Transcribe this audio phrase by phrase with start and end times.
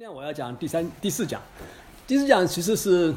[0.00, 1.38] 今天我要讲第三、第四讲，
[2.06, 3.14] 第四讲其实是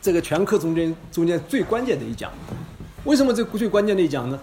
[0.00, 2.30] 这个全课中间中间最关键的一讲。
[3.02, 4.38] 为什么这最关键的一讲呢？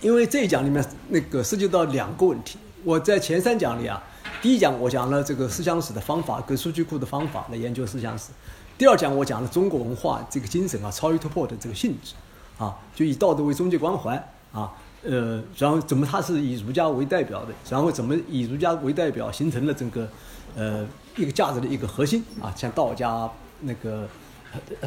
[0.00, 2.58] 因为这一讲里面那个涉及到两个问题。
[2.82, 4.02] 我在前三讲里啊，
[4.40, 8.30] 第一讲我讲了这个思想史的方法跟数据库的方法来研究思想史。
[8.76, 12.14] 第二讲我讲了中国文化这个精神啊，超越突破的这个性质
[12.58, 14.16] 啊，就以道德为终极关怀
[14.50, 14.72] 啊。
[15.04, 20.08] 呃，然后怎么它是以儒家为代表的，然后怎么以儒家为代表形成了整个。
[20.54, 23.28] 呃，一个价值的一个核心啊，像道家、
[23.60, 24.08] 那个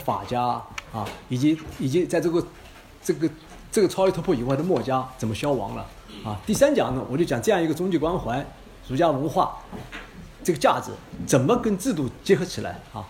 [0.04, 0.42] 法家
[0.94, 2.46] 啊，以及以及在这个
[3.02, 3.30] 这个
[3.72, 5.86] 这个超越突破以外的墨家怎么消亡了
[6.24, 6.40] 啊？
[6.46, 8.46] 第三讲呢，我就讲这样一个终极关怀，
[8.88, 9.58] 儒家文化
[10.44, 10.92] 这个价值
[11.26, 13.04] 怎么跟制度结合起来啊？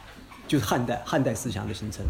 [0.48, 2.06] 就是汉代汉代思想的形成，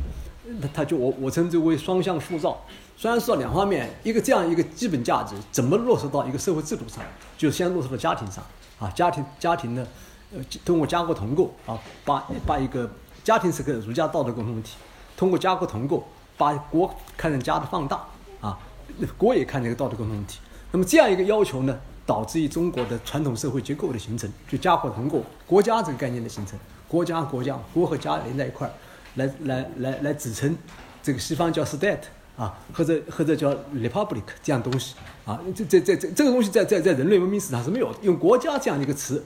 [0.62, 2.62] 它它就我我称之为双向塑造，
[2.98, 7.04] 虽然说两方面，一个这样一个基本价值怎么落实到一个社会制度上，
[7.38, 8.44] 就先落实到家庭上
[8.78, 9.88] 啊，家庭家庭呢？
[10.34, 12.90] 呃，通过家国同构啊，把把一个
[13.24, 14.76] 家庭是个儒家道德共同体，
[15.16, 16.04] 通过家国同构，
[16.36, 18.06] 把国看成家的放大
[18.42, 18.58] 啊，
[19.18, 20.40] 国也看成一个道德共同体。
[20.72, 28.74] 那么这样一个要求呢，导致于中国的传统社会结构的形成，就家国同构，国家这个概念的形成，国家国家国和家连在一块儿，
[29.16, 30.58] 来来来来指称
[31.02, 32.00] 这个西方叫 state
[32.36, 39.24] 啊，或者或者叫 republic 这样东西啊，这这这这这个东西在在在人类文明史上是没有用国家这样一个词。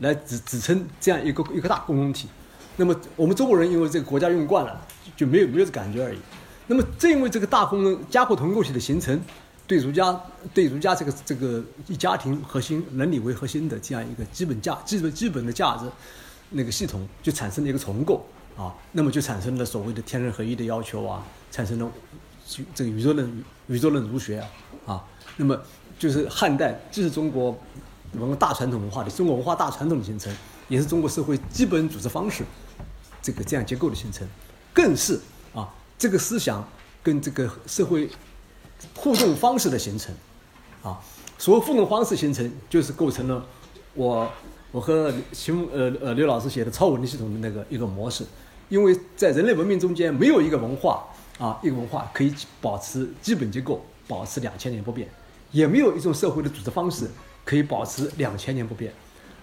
[0.00, 2.26] 来指指称这样一个一个大共同体，
[2.76, 6.18] 那么我们中国人因为这个国家用惯了，就没有没有这感觉而已。
[6.66, 9.20] 那么正因为这个大功能家国同构体的形成，
[9.66, 10.18] 对儒家
[10.54, 15.84] 对儒家这个这个以家庭核心伦理为核心的这样一个基本价基本基本的价值
[16.48, 18.24] 那个系统，就产生了一个重构
[18.56, 21.90] 啊，那么就产生了所谓的天人合一的要求啊，产生了
[22.74, 24.48] 这个宇宙论宇宙论儒学啊
[24.86, 25.04] 啊，
[25.36, 25.60] 那么
[25.98, 27.54] 就是汉代这是中国。
[28.14, 30.34] 文化大传统文化的中国文化大传统的形成，
[30.68, 32.44] 也是中国社会基本组织方式，
[33.22, 34.26] 这个这样结构的形成，
[34.74, 35.20] 更是
[35.54, 36.66] 啊这个思想
[37.02, 38.10] 跟这个社会
[38.96, 40.14] 互动方式的形成，
[40.82, 40.98] 啊，
[41.38, 43.46] 所谓互动方式形成，就是构成了
[43.94, 44.28] 我
[44.72, 48.24] 我和秦呃呃刘老师写的超稳定系统的那个一个模式，
[48.68, 51.06] 因为在人类文明中间没有一个文化
[51.38, 55.08] 啊一个文化可以保持基本结构保持两千年不变，
[55.52, 57.08] 也没有一种社会的组织方式。
[57.44, 58.92] 可以保持两千年不变，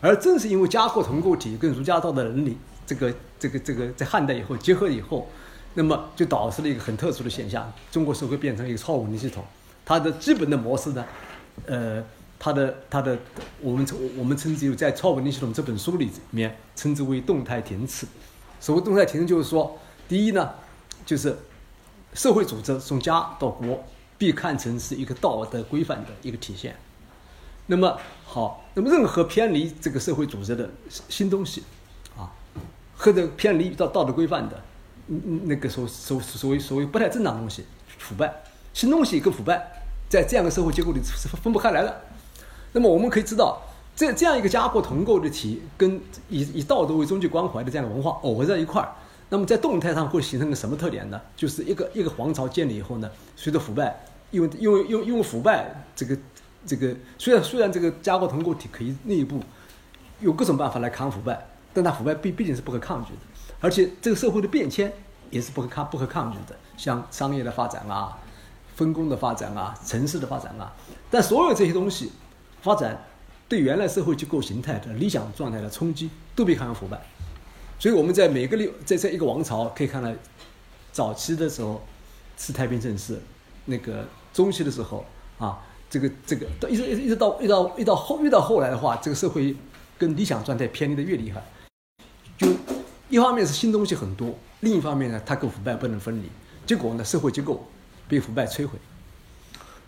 [0.01, 5.27] 而正是因为家国同构体跟儒家道德伦理这个这个这个在汉代以后结合以后，
[5.73, 9.43] 那么就导致了一个很特殊的现象：中国社会变成一个超稳定系统。
[9.85, 11.05] 它的基本的模式呢，
[11.65, 12.03] 呃，
[12.39, 13.17] 它的它的
[13.61, 18.05] 我们称我们称之为在《超稳定系统》这本书里面称之为动态停滞。
[18.59, 20.49] 所谓动态停滞，就是说，第一呢，
[21.05, 21.37] 就是
[22.13, 23.83] 社会组织从家到国，
[24.17, 26.75] 必看成是一个道德规范的一个体现。
[27.69, 30.69] 那么好，那么任何偏离这个社会组织的
[31.09, 31.63] 新东西，
[32.17, 32.31] 啊，
[32.95, 34.61] 或者偏离到道德规范的，
[35.07, 37.65] 嗯嗯，那个所所所谓所谓不太正当的东西，
[37.97, 38.33] 腐败，
[38.73, 42.01] 新东西跟腐败，在这样的社会结构里是分不开来的。
[42.71, 43.61] 那么我们可以知道，
[43.95, 48.95] 这这样一个家国同构的体，跟以以道德为终极关怀的这样的文化耦合在一块儿，
[49.27, 51.19] 那么在动态上会形成个什么特点呢？
[51.35, 56.17] 就是一个一个皇朝建立以后呢，随着腐败，因为因为因为因为腐败这个。
[56.67, 59.41] 这个虽然虽然这个家国同构体可以内部
[60.19, 63.19] 有各种办法来抗腐败，但它腐败毕毕竟是不可抗拒的，
[63.61, 64.91] 而且这个社会的变迁
[65.31, 68.19] 也是不可抗不可抗拒的，像商业的发展啊、
[68.75, 70.75] 分工的发展啊、城市的发展啊，
[71.09, 72.11] 但所有这些东西
[72.61, 73.01] 发展
[73.47, 76.99] 对原来社会结构形态的理想状态的冲击都比抗腐败，
[77.79, 80.11] 所以我们在每个六在这一个王朝可以看到，
[80.91, 81.81] 早期的时候
[82.37, 83.21] 是太平盛世，
[83.65, 85.05] 那个中期的时候
[85.39, 85.61] 啊。
[85.89, 89.55] 这个这个到一直一直一直到一到一到后越到后来的话，这个社会
[89.97, 91.41] 跟理想状态偏离的越厉害，
[92.37, 92.47] 就
[93.09, 96.29] 一方面是新东西很多，另一方面呢，它跟腐败不能分离，
[96.65, 97.65] 结果呢，社会结构
[98.07, 98.77] 被腐败摧毁，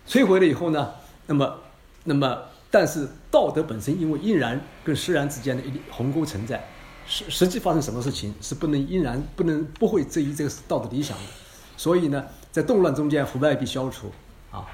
[0.08, 0.90] 摧毁了以后呢，
[1.26, 1.58] 那么
[2.04, 2.38] 那么
[2.70, 6.66] 但是道德本身因为因然跟实然之间的一鸿沟存在，
[7.06, 11.24] 实实际发生什么事情是不能因然不能不会质疑这个道德理想的，
[11.76, 14.10] 所以呢，在动乱中间腐败必消除
[14.50, 14.66] 啊。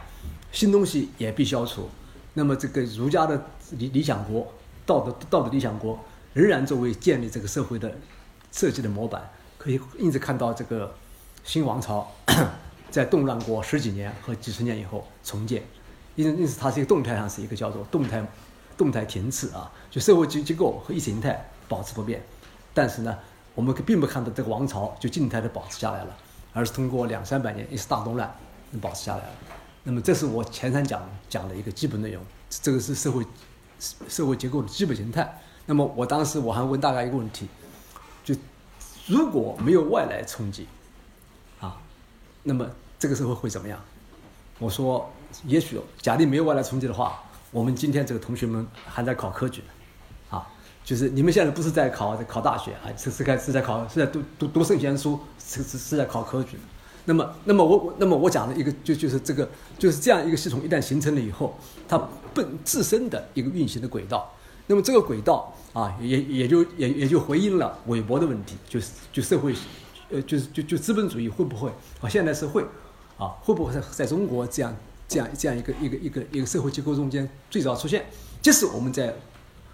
[0.56, 1.86] 新东西也必消除，
[2.32, 3.38] 那么这个儒家的
[3.72, 4.50] 理理想国、
[4.86, 7.94] 道德道德理想国，仍然作为建立这个社会的
[8.50, 10.94] 设计的模板，可以一直看到这个
[11.44, 12.10] 新王朝
[12.90, 15.62] 在动乱过十几年和几十年以后重建，
[16.14, 18.26] 因因此它是一个动态上是一个叫做动态
[18.78, 22.24] 动态停滞啊，就社会结结构和意识形态保持不变，
[22.72, 23.18] 但是呢，
[23.54, 26.16] 我们并不看到这个王朝就静态的保持下来了，
[26.54, 28.34] 而是通过两三百年一次大动乱
[28.80, 29.32] 保持下来了。
[29.88, 32.20] 那么，这是我前三讲讲的一个基本内容。
[32.50, 33.24] 这个是社会
[34.08, 35.40] 社会结构的基本形态。
[35.64, 37.46] 那么我当时我还问大家一个问题，
[38.24, 38.34] 就
[39.06, 40.66] 如果没有外来冲击，
[41.60, 41.80] 啊，
[42.42, 42.68] 那么
[42.98, 43.80] 这个社会会怎么样？
[44.58, 45.08] 我说，
[45.44, 47.22] 也许假定没有外来冲击的话，
[47.52, 50.48] 我们今天这个同学们还在考科举呢，啊，
[50.84, 56.58] 就是你们现在不是在考考大学啊，是是在是在考是在读读读圣贤书，是是是在考科举。
[57.06, 59.48] 那么，那么我那么我讲的一个就就是这个
[59.78, 61.58] 就是这样一个系统一旦形成了以后，
[61.88, 61.98] 它
[62.34, 64.30] 本自身的一个运行的轨道，
[64.66, 69.54] 那么这个轨道啊，也也就也也就回应了韦伯的问题，就是就社会，
[70.10, 71.70] 呃，就是就就资本主义会不会
[72.02, 72.62] 啊现代社会。
[73.18, 74.76] 啊，会不会在在中国这样
[75.08, 78.04] 这样这样一个一个一个一个社会结构中间最早出现？
[78.42, 79.16] 即使我们在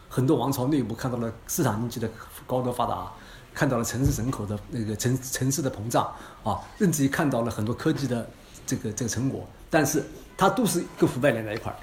[0.08, 2.08] 很多王朝内部看到了市场经济的
[2.46, 3.12] 高度发达，
[3.54, 6.04] 看到了城市人口的那个城城市的膨胀
[6.42, 8.28] 啊，甚至于看到了很多科技的
[8.66, 10.02] 这个这个成果，但是
[10.36, 11.76] 它都是跟腐败连在一块儿。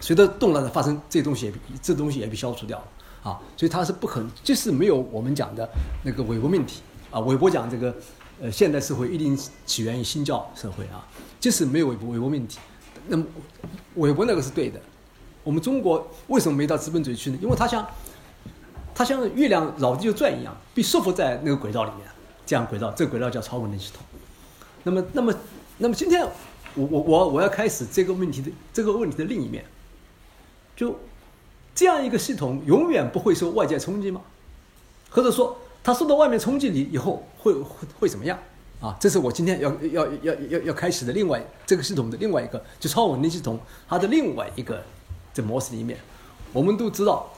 [0.00, 5.68] 随着动乱的发生，这东西也这东西也被消除掉了啊，所以它是不可能，即使没有我们讲的
[6.02, 6.80] 那个韦伯命题
[7.10, 7.94] 啊，韦伯讲这个。
[8.40, 11.06] 呃，现代社会一定起源于新教社会啊，
[11.38, 12.58] 即使没有韦伯韦伯命题，
[13.06, 13.24] 那么
[13.94, 14.80] 韦伯那个是对的。
[15.44, 17.38] 我们中国为什么没到资本主义去呢？
[17.40, 17.86] 因为他想
[18.94, 22.06] 它像月亮绕地球转一样，被束缚在那个轨道里面，
[22.46, 24.02] 这样轨道，这个轨道叫超稳定系统。
[24.84, 25.34] 那么，那么，
[25.78, 26.22] 那么今天
[26.74, 29.64] 我我我我要开始这个问题的这个问题的另一面，
[30.76, 30.98] 就
[31.74, 34.20] 这样一个系统永远不会受外界冲击吗？
[35.10, 35.56] 或者说？
[35.84, 38.38] 它受到外面冲击力以后会会会怎么样
[38.80, 38.96] 啊？
[39.00, 43.58] 这是我今天要要要要要开始的另外这个系统的另外一个就超稳定系统
[43.88, 44.80] 它的另外一个
[45.34, 45.98] 这模式里面，
[46.52, 47.28] 我们都知道，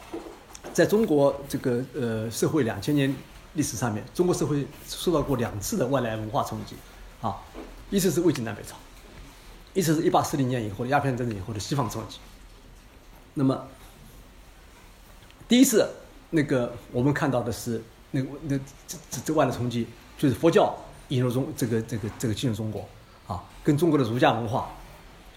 [0.74, 3.14] 在中国这个呃社会两千年
[3.54, 6.74] 历史上面，中国社会受到过两次的外来文化冲击
[7.22, 7.36] 啊，
[7.88, 8.76] 一次是魏晋南北朝，
[9.72, 12.18] 一次是一八四零年以后的鸦片战争以后的西方冲击。
[13.32, 13.66] 那么
[15.48, 15.88] 第一次
[16.30, 17.82] 那个我们看到的是。
[18.16, 18.56] 那那
[18.86, 20.72] 这这这外的冲击，就是佛教
[21.08, 22.88] 引入中这个这个这个进入中国，
[23.26, 24.70] 啊，跟中国的儒家文化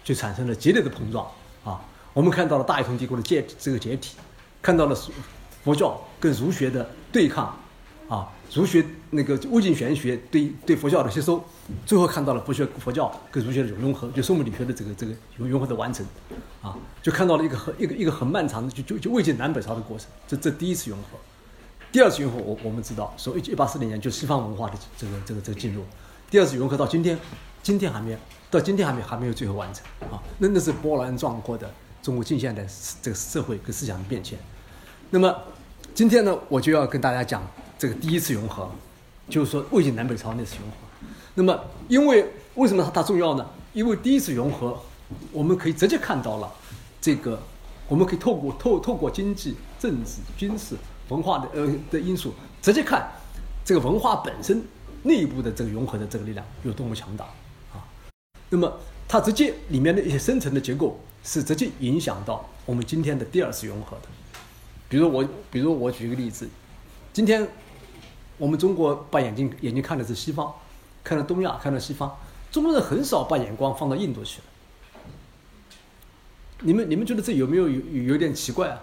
[0.04, 1.26] 就产生了激烈的碰撞
[1.64, 1.82] 啊。
[2.14, 4.14] 我们看到了大一统帝国的解这个解体，
[4.68, 4.94] 看到了
[5.64, 7.58] 佛教跟儒学的对抗，
[8.06, 11.42] 啊，儒学那个物尽玄学对对佛教的吸收，
[11.86, 16.04] 最后看到了佛学佛教跟儒学的融合，就宋理学的这个这个融合的完成，
[16.60, 21.16] 啊，就看到了一个很一个一个很漫长的就就就魏晋南北朝的过程，这这第一次融合。
[21.90, 25.82] 第二次融合，我我们知道，说一一八四零年就西方文化的这个这个这个进入，
[26.30, 27.18] 第二次融合到今天，
[27.62, 28.18] 今天还没有，
[28.50, 29.82] 到今天还没还没有最后完成
[30.12, 31.72] 啊，那那是波澜壮阔的
[32.02, 32.66] 中国近现代
[33.00, 34.38] 这个社会跟思想的变迁。
[35.10, 35.34] 那么
[35.94, 37.42] 今天呢，我就要跟大家讲
[37.78, 38.70] 这个第一次融合，
[39.28, 40.76] 就是说魏晋南北朝那次融合。
[41.34, 41.58] 那么
[41.88, 43.46] 因为为什么它重要呢？
[43.72, 44.78] 因为第一次融合，
[45.32, 46.52] 我们可以直接看到了
[47.00, 47.40] 这个，
[47.88, 50.76] 我们可以透过透透过经济、政治、军事。
[51.08, 53.10] 文化的呃的因素，直接看
[53.64, 54.62] 这个文化本身
[55.04, 57.24] 内部的这个融合的这个力量有多么强大
[57.72, 57.80] 啊。
[58.50, 58.70] 那么
[59.08, 64.08] 它直接里面的一些深层的结构是直接影响到我们今天的第二次融合的。
[64.88, 66.48] 比如我，比如我举一个例子，
[67.12, 67.46] 今天
[68.38, 70.52] 我们中国把眼睛眼睛看的是西方，
[71.04, 72.16] 看到东亚，看到西方，
[72.50, 74.40] 中国人很少把眼光放到印度去。
[76.60, 78.80] 你们你们觉得这有没有有有点奇怪啊？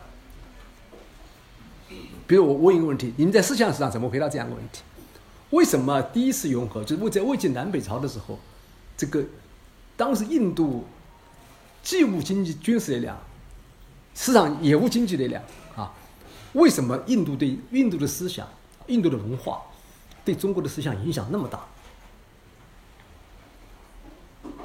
[2.27, 4.81] 比如我问一个问题，你们在思想史上怎么回答这样一个问题？
[5.49, 8.39] 为什么第一次融合就是在魏晋南北朝的时候，
[8.95, 9.23] 这个
[9.97, 10.85] 当时印度
[11.83, 13.17] 既无经济军事力量，
[14.13, 15.43] 市场也无经济力量？
[16.55, 18.47] 为什么印度对印度的思想、
[18.87, 19.61] 印度的文化
[20.23, 21.59] 对中国的思想影响那么大？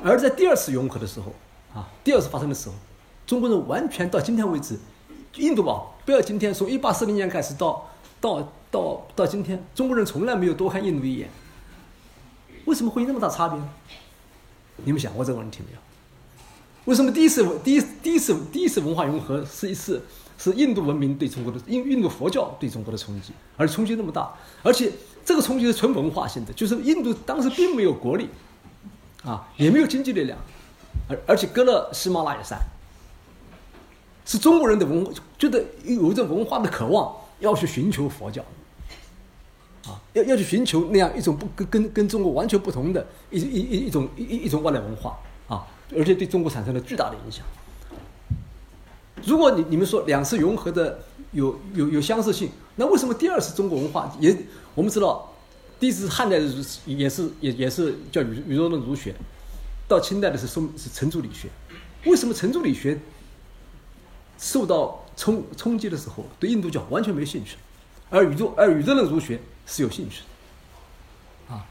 [0.02, 1.35] 而在第二次融合的时候
[1.75, 2.75] 啊，第二次发生的时候，
[3.26, 4.78] 中国人完全到今天为止。
[5.35, 7.88] 印度吧，不要今天从一八四零年开始到
[8.20, 11.28] 到到到今天，中国人从来没有多看印度一眼。
[12.66, 13.68] 为什么会有那么大差别呢？
[14.85, 15.78] 你们想过这个问题没有？
[16.87, 20.02] 为什么第一次第一第一次第一次文化融合是一次
[20.38, 24.32] 是印度文明对中国的印印度佛教对中国的冲击，而冲击那么大，
[24.62, 24.90] 而且
[25.25, 28.28] 这个冲击是纯文化性的，就是印度当时并没有国力，
[29.22, 30.38] 啊，也没有经济力量，
[31.08, 32.58] 而而且隔了喜马拉雅山。
[34.25, 35.04] 是中国人的文，
[35.37, 38.42] 觉得有一种文化的渴望，要去寻求佛教，
[39.87, 45.18] 啊，要要去寻求那样一种不跟跟跟中国完全不同的一一一一种一一种外来文化，
[45.97, 47.44] 而且对中国产生了巨大的影响。
[49.25, 51.00] 如果你你们说两次融合的
[51.32, 54.37] 有有有相似性，那为什么第二次中国文化也
[54.75, 55.32] 我们知道，
[55.78, 59.14] 第一次汉代的儒也是也也是叫宇宇宙论儒学，
[59.87, 61.49] 到清代的是宋是程朱理学，
[62.04, 62.99] 为什么程朱理学？
[64.38, 67.59] 受到冲冲击的时候，对印度教完全没兴趣，
[68.09, 70.23] 而宇宙而宇宙论儒学是有兴趣
[71.47, 71.66] 的，啊，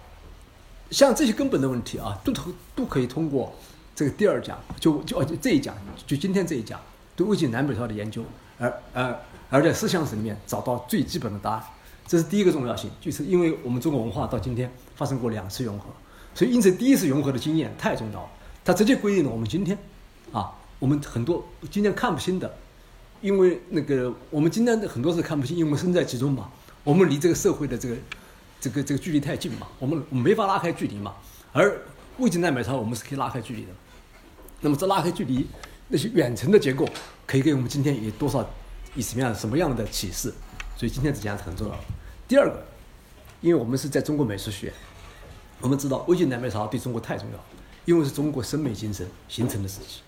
[0.92, 2.44] 像这些根本的问题啊，都都
[2.76, 3.56] 都可以通过
[4.00, 5.76] 这个第二讲，就就这一讲，
[6.08, 6.80] 就今天这一讲
[7.18, 8.24] 对魏晋南北朝的研究，
[8.58, 11.64] 而而而在思想史里面找到最基本的答案，
[12.08, 15.88] 这是第一个重要性，就是因为我们中国文化到今天发生过两次融合，
[16.34, 18.30] 所以因此第一次融合的经验太重要了，
[18.64, 19.78] 它直接规定了我们今天，
[20.32, 22.50] 啊，我们很多今天看不清的。
[23.20, 26.50] 因为那个我们今天很多是看不清，因为我们身在其中嘛，
[26.86, 27.96] 我们离这个社会的这个
[28.62, 31.14] 这个这个距离太近嘛，我们我们没法拉开距离嘛。
[31.52, 31.82] 而
[32.20, 33.68] 魏晋南北朝我们是可以拉开距离的。
[34.62, 35.48] 那么这拉开距离，
[35.88, 36.88] 那些远程的结构
[37.26, 38.48] 可以给我们今天有多少
[38.96, 40.34] 以什么样什么样的启示？
[40.78, 41.80] 所以今天这讲是很重要的。
[42.28, 42.66] 第二个，
[43.42, 44.76] 因为我们是在中国美术学院，
[45.62, 47.40] 我们知道魏晋南北朝对中国太重要，
[47.86, 50.02] 因为是中国审美精神形成的时期。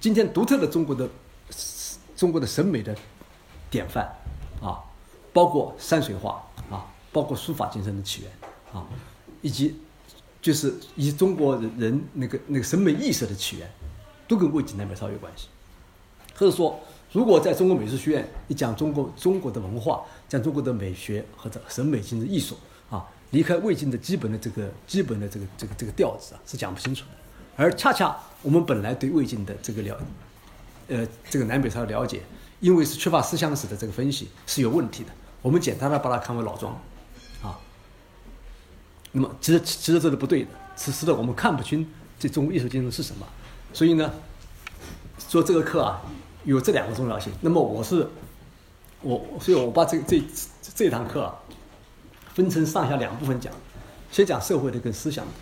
[0.00, 1.08] 今天独特的中国的。
[2.16, 2.96] 中国的审美的
[3.68, 4.10] 典范
[4.62, 4.80] 啊，
[5.34, 8.30] 包括山水画啊，包括书法精神的起源
[8.72, 8.86] 啊，
[9.42, 9.78] 以及
[10.46, 13.68] 就是以中国人那个那个审美意识的起源，
[14.28, 15.48] 都跟魏晋南北朝有关系。
[16.36, 16.78] 或者说，
[17.10, 22.54] 如果在中国美术学院你讲中国中国的文化，讲中国的美学或者审美精神艺术
[22.88, 27.10] 啊，离开魏晋的基本的这个基本的这个这个这个调子啊，是讲不清楚的。
[27.56, 29.98] 而恰恰我们本来对魏晋的这个了。
[30.86, 32.22] 呃，这个南北朝的了解，
[32.60, 35.10] 因为是缺乏思想史的这个分析是有问题的。
[35.42, 36.80] 我们简单的把它看为老庄，
[39.16, 43.26] 那么其实其实这是不对的，此时的我们看不清这中国艺术精神是什么。
[43.72, 44.12] 所以呢，
[45.18, 46.02] 说这个课啊，
[46.44, 47.32] 有这两个重要性。
[47.40, 48.06] 那么我是
[49.00, 50.22] 我，所以我把这这
[50.74, 51.34] 这堂课啊，
[52.34, 53.50] 分成上下两部分讲，
[54.12, 55.32] 先讲社会的跟思想的，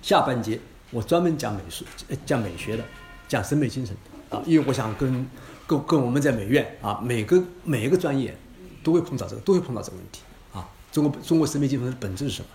[0.00, 0.60] 下半节
[0.92, 1.84] 我专门讲美术，
[2.24, 2.84] 讲美学的，
[3.26, 3.96] 讲审美精神。
[4.30, 5.28] 啊，因为我想跟
[5.66, 8.36] 跟跟我们在美院啊，每个每一个专业
[8.84, 10.20] 都会碰到这个，都会碰到这个问题
[10.52, 10.68] 啊。
[10.92, 12.48] 中国中国审美精神的本质是什么？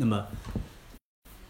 [0.00, 0.26] 那么，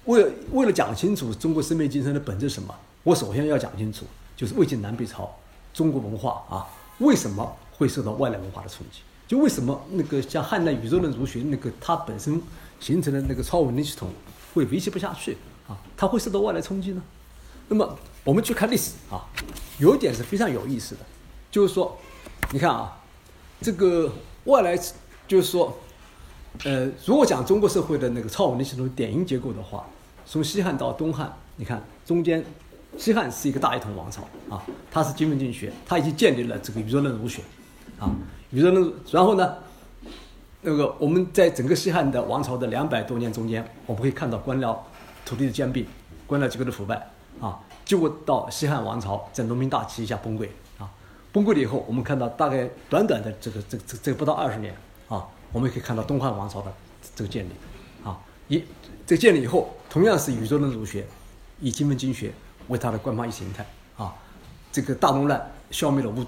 [0.07, 5.31] 为了为了讲清楚中国生命精神的本质是什么，我首先要讲清楚，就是魏晋南北朝
[5.75, 6.67] 中国文化啊，
[6.99, 9.01] 为什么会受到外来文化的冲击？
[9.27, 12.41] 就为什么那个像汉代宇宙论儒学那个它本身
[12.81, 14.11] 形成的那个超文明系统
[14.55, 15.37] 会维系不下去
[15.69, 15.77] 啊？
[15.97, 17.03] 它会受到外来冲击呢？
[17.69, 17.99] 那么。
[18.25, 19.25] 我们去看历史啊，
[19.79, 21.01] 有一点是非常有意思的，
[21.51, 21.97] 就是说，
[22.53, 23.01] 你看啊，
[23.63, 24.13] 这个
[24.45, 24.77] 外来
[25.27, 25.75] 就是说，
[26.65, 29.87] 呃，如果讲中国社会的那个超文明系统典型结构的话，
[30.27, 32.45] 从西汉到东汉，你看中间，
[32.97, 37.43] 西汉是一个大一统王朝啊，它是经文经学，它已经建立了这个宇宙论儒学，
[37.99, 38.11] 啊，
[38.51, 39.55] 宇宙论，然后呢，
[40.63, 44.77] 那个我们在整个西汉的王朝的两百多年中间，我们可以看到官僚
[45.25, 45.87] 土地的兼并，
[46.27, 47.09] 官僚机构的腐败
[47.41, 47.59] 啊。
[47.85, 50.91] 结果到西汉王朝在农民大起义下崩溃啊，
[51.33, 54.75] 崩溃了以后，我们看到大概短短的这个这这这不到二十年，
[55.53, 56.73] 我们也可以看到东汉王朝的
[57.15, 57.51] 这个建立。
[58.05, 58.63] 啊，一
[59.07, 61.07] 这建立以后，同样是宇宙论儒学，
[61.61, 62.33] 以经文经学
[62.69, 63.67] 为它的官方意识形态。
[63.97, 64.15] 啊，
[64.71, 66.25] 这个大动乱消灭了物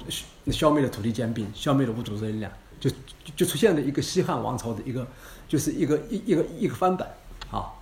[0.51, 2.91] 消灭了土地兼并，消灭了无组织力量，就
[3.37, 5.07] 就出现了一个西汉王朝的一个
[5.49, 7.09] 就是一个一一个一个翻版。
[7.51, 7.73] 啊，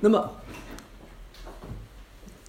[0.00, 0.32] 那么。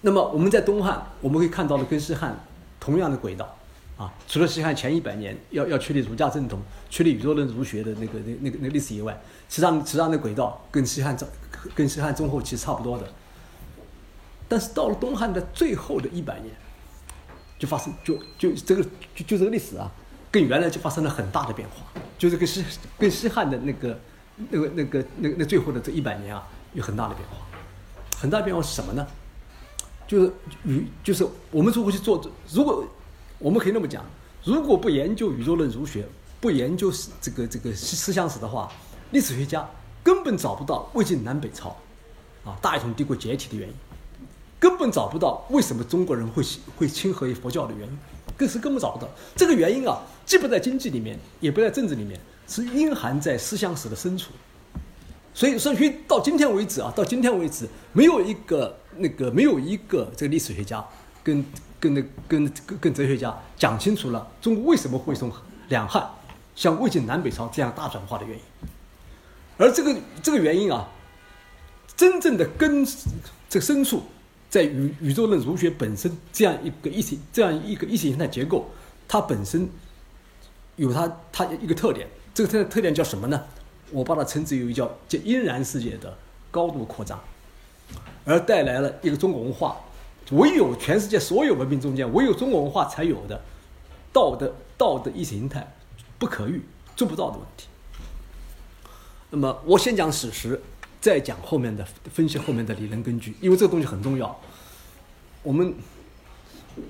[0.06, 2.38] 那么我们在东汉，我们可以看到的跟西汉
[2.78, 3.56] 同样的轨道，
[3.96, 6.60] 啊，除了西汉前一百年要要确立儒家正统、
[6.94, 11.26] 确立宇宙论儒学的那个那那个那历史以外，实际上实际上那轨道跟西汉中
[11.74, 13.12] 跟西汉中后期差不多的。
[14.48, 16.54] 但是到了东汉的最后的一百年，
[17.58, 19.90] 就发生就就这个就就这个历史啊，
[20.30, 22.64] 跟原来就发生了很大的变化，就是跟西
[22.96, 23.98] 跟西汉的那个
[24.50, 27.38] 那个那个那那最后的这一百年啊，有很大的变化。
[28.16, 29.04] 很大变化是什么呢？
[30.06, 30.32] 就是
[30.64, 32.86] 宇，就是我们如果去做，如果
[33.40, 34.04] 我们可以那么讲，
[34.44, 36.06] 如果不研究宇宙论儒学，
[36.44, 38.70] 不研究这个这个思想史的话，
[39.12, 39.66] 历史学家
[40.02, 41.74] 根本找不到魏晋南北朝
[42.44, 43.74] 啊大一统帝国解体的原因，
[44.60, 46.44] 根本找不到为什么中国人会
[46.76, 47.98] 会亲和于佛教的原因，
[48.36, 54.30] 更是根本找不到这个原因啊，既不在经济里面，也不在政治里面，是蕴含在思想史的深处。
[55.32, 60.84] 所以，孙以到今天为止啊，到今天为止，没有一个那个没有一个这个历史学家
[61.22, 61.42] 跟
[61.80, 65.32] 跟那跟跟跟哲学家讲清楚了中国为什么会从
[65.70, 66.06] 两汉
[66.54, 68.42] 像魏晋南北朝这样大转化的原因。
[69.56, 70.88] 而这个这个原因啊，
[71.96, 72.84] 真正的根
[73.48, 74.02] 这个深处
[74.50, 78.66] 在宇宇宙论儒学本身这样一个意识这样一个意识形态结构，
[79.06, 79.68] 它本身
[80.76, 83.42] 有它它一个特点，这个特特点叫什么呢？
[83.90, 86.16] 我把它称之为叫叫阴然世界的
[86.50, 87.20] 高度扩张，
[88.24, 89.76] 而带来了一个中国文化，
[90.32, 93.40] 唯有全世界所有文明中间，唯有中国文化才有的
[94.12, 95.72] 道德道德意识形态
[96.24, 96.62] 不可遇、
[96.96, 97.66] 做不到的问题。
[99.28, 100.58] 那么我先讲史实，
[100.98, 104.40] 再讲后面的分析后面的理论根据，因为这个东西很重要。
[105.42, 105.74] 我们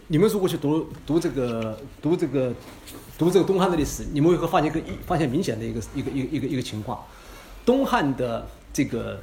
[0.07, 2.55] 你们如果去读读这个读这个
[3.19, 7.05] 读这个东汉的历史，你们会发现一个发现明显的一个一个一个一个一个情况：
[7.67, 9.21] 东汉的这个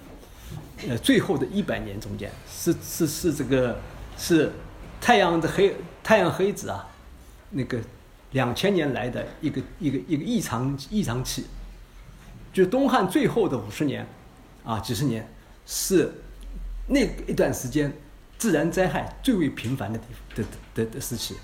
[0.90, 3.80] 呃最后的一百年中间，是是是这个
[4.18, 4.52] 是
[5.00, 6.90] 太阳的黑太阳黑子啊，
[7.52, 7.80] 那个
[8.32, 11.46] 两千年来的一个一个一个异常异常期。
[12.54, 14.06] 就东汉最后的五十年，
[14.66, 15.26] 啊，几十年，
[15.66, 16.12] 是
[16.88, 17.94] 那一段时间
[18.38, 20.44] 自然灾害最为频繁的地的
[20.76, 21.36] 的的时期，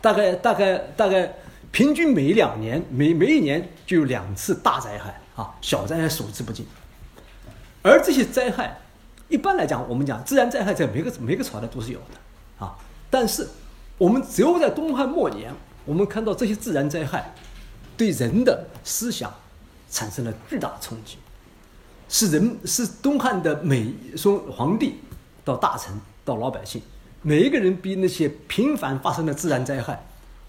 [0.00, 1.34] 大概大概大概
[1.72, 6.64] 平均每两年每每一年就有两次大灾害啊，小灾害数之不尽。
[7.82, 8.78] 而这些灾害，
[9.28, 12.78] 一般来讲，我们讲自然灾害在每个每个朝代都是有的啊，
[13.10, 13.48] 但是
[13.98, 15.52] 我们只有在东汉末年，
[15.84, 17.34] 我们看到这些自然灾害
[17.96, 19.32] 对人的思想。
[19.94, 21.18] 产生了巨大的冲击，
[22.08, 24.94] 是人是东汉的每从皇帝
[25.44, 25.92] 到大臣
[26.24, 26.80] 到老百姓，
[27.20, 30.02] 每一个人比那些频繁发生的自然灾害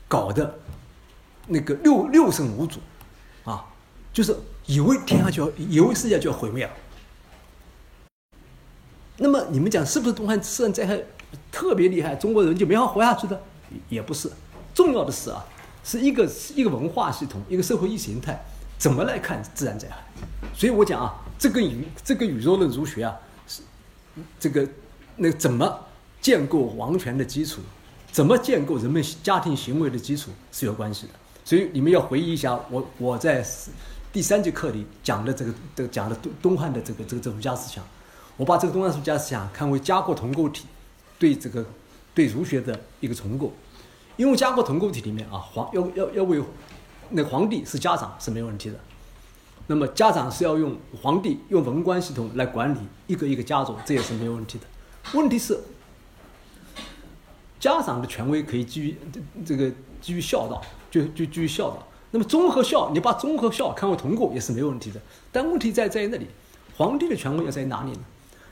[0.07, 0.59] 搞得
[1.45, 2.79] 那个六六神无主，
[3.43, 3.65] 啊，
[4.13, 4.33] 就是
[4.65, 6.71] 以为天下就要以为世界就要毁灭了。
[9.17, 10.97] 那么你们讲是不是东汉自然灾害
[11.51, 13.43] 特别厉害，中国人就没法活下去的？
[13.89, 14.31] 也不是，
[14.73, 15.45] 重要的是啊，
[15.83, 18.43] 是一个一个文化系统，一个社会意识形态。
[18.75, 19.95] 怎么来看自然灾害？
[20.53, 23.61] 所以我讲啊，这个宇这个宇宙论儒学啊，是
[24.37, 24.67] 这个
[25.15, 25.79] 那怎么
[26.19, 27.61] 建构王权的基础，
[28.11, 31.13] 怎么建构人们家庭行为的基础是有关系的。
[31.45, 33.45] 所以你们要回忆一下，我我在
[34.11, 37.81] 第三节课里讲的这个这个讲的东东汉的这个这个儒家思想，
[38.35, 40.65] 我把这个东汉儒家思想看为家国同构体，
[41.17, 41.65] 对这个
[42.13, 43.53] 对儒学的一个重构。
[44.17, 46.41] 因为家国同构体里面啊，皇要要要为。
[47.15, 48.79] 那皇帝是家长是没有问题的，
[49.67, 54.65] 那么家长是要用皇帝用文官系统来管理一个一个家族，这也是没有问题的。
[55.13, 55.59] 问题是，
[57.59, 58.97] 家长的权威可以基于
[59.45, 59.71] 这个
[60.01, 61.85] 基于孝道，就就基于孝道。
[62.09, 64.99] 那么忠和孝，你把忠和孝看为同构也是没有问题的。
[65.31, 66.27] 但问题在在那里，
[66.77, 67.99] 皇帝的权威要在哪里呢？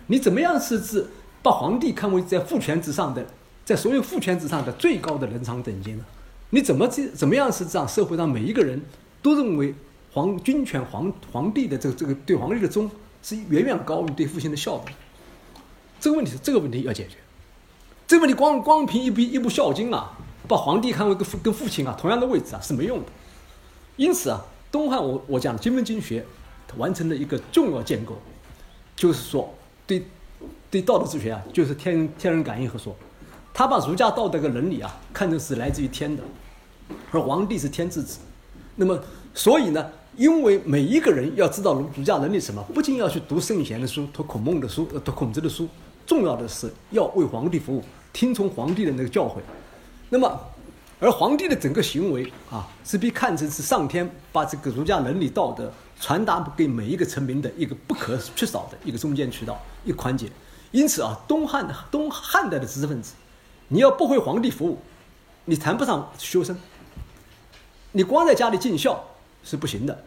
[0.05, 1.07] 你怎么样设置
[1.41, 3.25] 把皇帝看为在父权之上的，
[3.63, 6.03] 在所有父权之上的最高的人常等级呢？
[6.49, 8.81] 你怎么这怎么样是让社会上每一个人
[9.21, 9.73] 都认为
[10.11, 12.91] 皇君权皇皇帝的这个这个对皇帝的忠
[13.23, 14.91] 是远远高于对父亲的孝的？
[15.99, 17.15] 这个问题是这个问题要解决。
[18.05, 23.05] 这个问题光光凭一部一部《孝经》啊，把皇帝看为跟父跟父亲啊同样的位置啊是没用的。
[23.95, 26.25] 因此啊，东汉我我讲经文经学
[26.75, 28.17] 完成了一个重要建构，
[28.95, 29.53] 就是说
[29.87, 30.05] 对
[30.69, 32.93] 对道德哲学啊，就是天天人感应和说。
[33.53, 36.23] 他把儒家道德和伦理啊看成是来自于天的，
[37.11, 38.19] 而皇帝是天之子。
[38.75, 38.97] 那么，
[39.33, 39.85] 所以呢，
[40.15, 45.67] 因为每一个人要知道儒儒家伦理什么，不仅要去读圣贤的书、读孔孟的书、读孔子的书，
[46.05, 47.83] 重要的是要为皇帝服务，
[48.13, 49.35] 听从皇帝的那个教诲。
[50.09, 50.39] 那么，
[50.99, 60.27] 而皇帝的整个行为啊，是被看成是上天把这个儒家伦理道德传达给每一个臣民的一个不可缺少的一个中间渠道、一个环节。
[60.71, 63.13] 因此啊，东汉东汉代的知识分子。
[63.73, 64.77] 你要不为皇帝服务，
[65.45, 66.53] 你谈不上修身。
[67.93, 69.01] 你光在家里尽孝
[69.45, 70.03] 是不行的，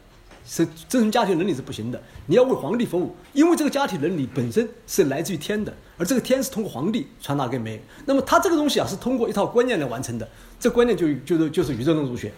[0.47, 1.99] 是这种家庭伦理是不行的。
[2.27, 7.81] 你要为皇帝服务，因为这个家庭伦理本身是来自于天的，而这个天是通过皇帝传达给每。
[8.05, 10.29] 那么他这个东西啊，是通过一套观念来完成的。
[10.61, 12.31] 这观念就就是就是宇宙论儒学。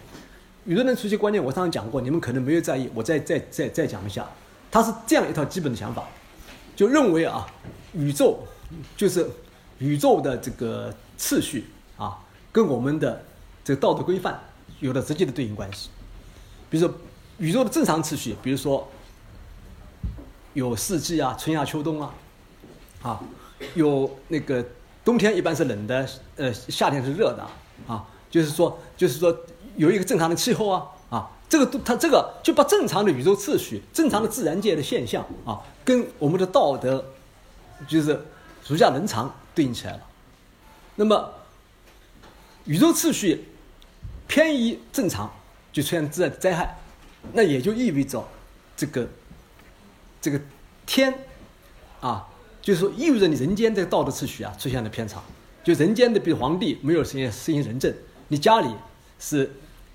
[0.63, 4.25] 宇宙论这些观念我上次讲过，你们可能没有在意，我再再再再讲一下。
[4.71, 6.07] 他是这样一套基本的想法，
[6.73, 7.45] 就认为啊，
[7.91, 8.39] 宇宙
[8.95, 9.29] 就是
[9.79, 10.93] 宇宙的这个。
[11.17, 11.65] 次序
[11.97, 12.19] 啊，
[12.51, 13.25] 跟我们的
[13.63, 14.39] 这个道德规范
[14.79, 15.89] 有了直接的对应关系。
[16.69, 16.95] 比如说，
[17.39, 18.87] 宇宙的正常次序，比如说
[20.53, 22.13] 有四季啊，春夏秋冬啊，
[23.01, 23.21] 啊，
[23.73, 24.63] 有那个
[25.03, 27.45] 冬天一般是冷的，呃，夏天是热的
[27.87, 29.35] 啊，就是说，就是说
[29.75, 37.03] 有一个正常的气候啊，啊，这个都它这个就把正常的宇宙秩序、正常的自然界的现象啊，跟我们的道德
[37.87, 38.25] 就是
[38.67, 40.06] 儒家伦常对应起来了。
[40.99, 41.31] 那么，
[42.65, 43.45] 宇宙次序
[44.27, 45.31] 偏移正常，
[45.71, 46.75] 就出现自然灾害，
[47.33, 48.27] 那也就意味着
[48.75, 49.07] 这个
[50.19, 50.41] 这个
[50.87, 51.13] 天
[52.01, 52.27] 啊，
[52.63, 55.21] 就是说意味着你人间的道德次序啊出现了偏差。
[55.63, 57.93] 就人间的，比如皇帝没有实行实行仁政，
[58.29, 58.67] 你家里
[59.19, 59.51] 是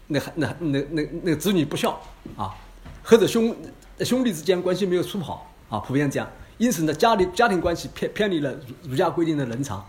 [0.07, 2.01] 那那那那那个子女不孝
[2.37, 2.55] 啊，
[3.03, 3.57] 或者兄
[4.01, 6.31] 兄弟之间关系没有处好啊，普遍这样。
[6.59, 9.85] 因此呢，家里家庭关系偏偏离了儒儒家规定的伦常，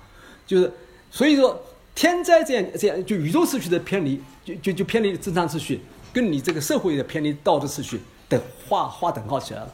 [0.48, 0.74] 就是。
[1.14, 1.62] 所以说，
[1.94, 5.80] 天灾这样这样，就宇宙秩序的偏离，就就就偏离正常秩序，
[6.12, 9.72] 跟你这个社会的偏离道德秩序等划划等号起来了。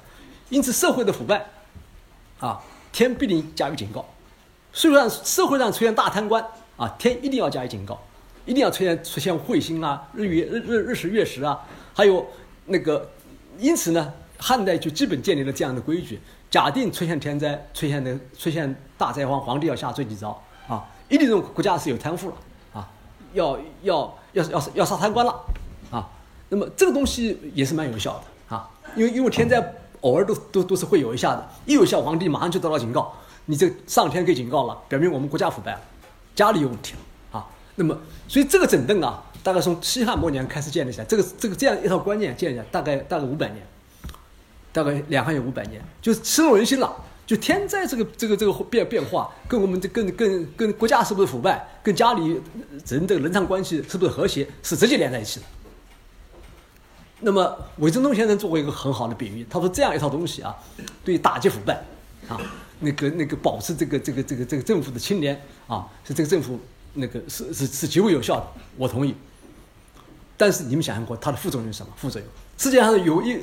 [0.49, 1.45] 因此，社会的腐败，
[2.41, 4.01] 啊，天必定加以警告；
[4.73, 7.97] 社会上社会上出现大贪官，啊，天一定要加以警告，
[8.45, 12.27] 一定要出现出现彗星啊，日月日日日食月食啊，还有
[12.65, 13.09] 那个，
[13.57, 16.19] 因此呢，汉代就基本建立了这样的规矩：
[16.51, 20.85] 假定出现天灾，出现的出现大灾荒，皇帝要下罪己诏啊。
[21.09, 22.35] 一定认为国家是有贪腐了
[22.73, 22.89] 啊，
[23.33, 25.33] 要要要要要杀贪官了
[25.91, 26.07] 啊，
[26.49, 33.13] 那么这个东西也是蛮有效的啊，因为因为天灾偶尔都都都是会有一下的，一有效皇帝马上就得到警告，
[33.45, 35.81] 你这上天给警告了，表明我们国家腐败了，
[36.35, 43.65] 家里有问题了啊，那么所以这个整顿啊，大概从西汉末年开始建立起来，这个这个这样一套观念建立起来，大概大概五百年，
[44.71, 46.95] 大概两汉有五百年，就是深入人心了。
[47.29, 52.41] 就天灾这个这个这个变变化，跟我们这跟跟跟国家是不是腐败，跟家里
[52.87, 55.45] 人的人常关系是不是和谐，是直接连在一起的。
[57.19, 60.55] 那么韦振东先生做过一个很好的比喻，他说这样一套东西啊，
[61.05, 61.79] 对打击腐败
[62.27, 62.35] 啊，
[62.79, 66.59] 那个那个保持这个这个这个这个政府的清廉啊，是这个政府
[66.95, 69.13] 那个是是是极为有效的，我同意。
[70.35, 71.93] 但是你们想象过它的副作用是什么？
[71.95, 73.39] 副作用世界上有一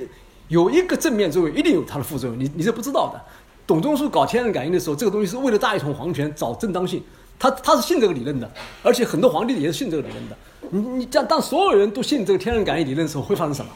[0.49, 3.25] 有一个正面作用，一定有它的副作用，你你是不知道的。
[3.67, 7.03] 董仲舒搞天人感应的时候，这个东西是为了大一统皇权找正当性，
[7.39, 8.49] 他他是信这个理论的，
[8.83, 10.37] 而且很多皇帝也是信这个理论的。
[10.71, 13.73] 你你这样，当所有人都信这个天人感应理论的时候，会发生什么？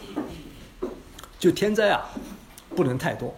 [1.38, 2.04] 就天灾啊，
[2.76, 3.34] 不能太多。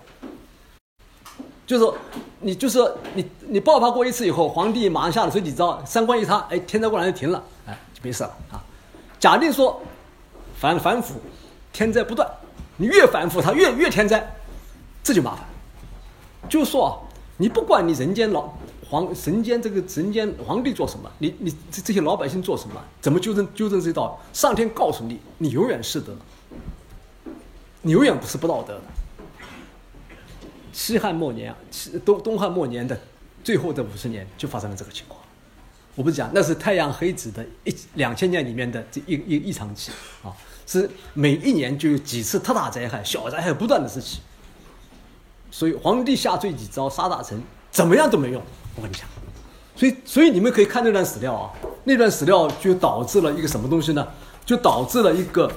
[1.66, 1.98] 就是，
[2.40, 8.62] 你就是，你你爆发过一次以后，皇帝马上下了水几招，三观一塌，哎，天灾过来就停了，哎，就没事了啊。
[9.18, 9.80] 假定说
[10.58, 11.14] 反反腐，
[11.72, 12.28] 天灾不断，
[12.76, 14.34] 你越反腐，他越越天灾，
[15.02, 15.46] 这就麻烦。
[16.48, 17.02] 就说，
[17.38, 18.52] 你不管你人间老
[18.88, 24.20] 皇神间这个人间皇帝做什么，你你这这些老百姓做什么，怎么纠正纠正这道？
[24.32, 26.14] 上天告诉你，你永远是的，
[27.80, 28.82] 你永远不是不道德的。
[30.72, 31.56] 西汉末年啊，
[32.04, 32.98] 东东汉末年的
[33.42, 35.20] 最后的五十年就发生了这个情况。
[35.94, 39.90] 我不是讲那是太阳黑子的一两千年里面的这一一一场期
[40.22, 40.32] 啊，
[40.66, 44.20] 是每一年就有几次特大灾害、小灾害不断的事情。
[45.52, 48.42] 所以皇帝下罪己诏杀大臣，怎么样都没用。
[48.74, 49.06] 我跟你讲，
[49.76, 51.52] 所以所以你们可以看那段史料啊，
[51.84, 54.08] 那段史料就导致了一个什么东西呢？
[54.46, 55.52] 就导致了一个，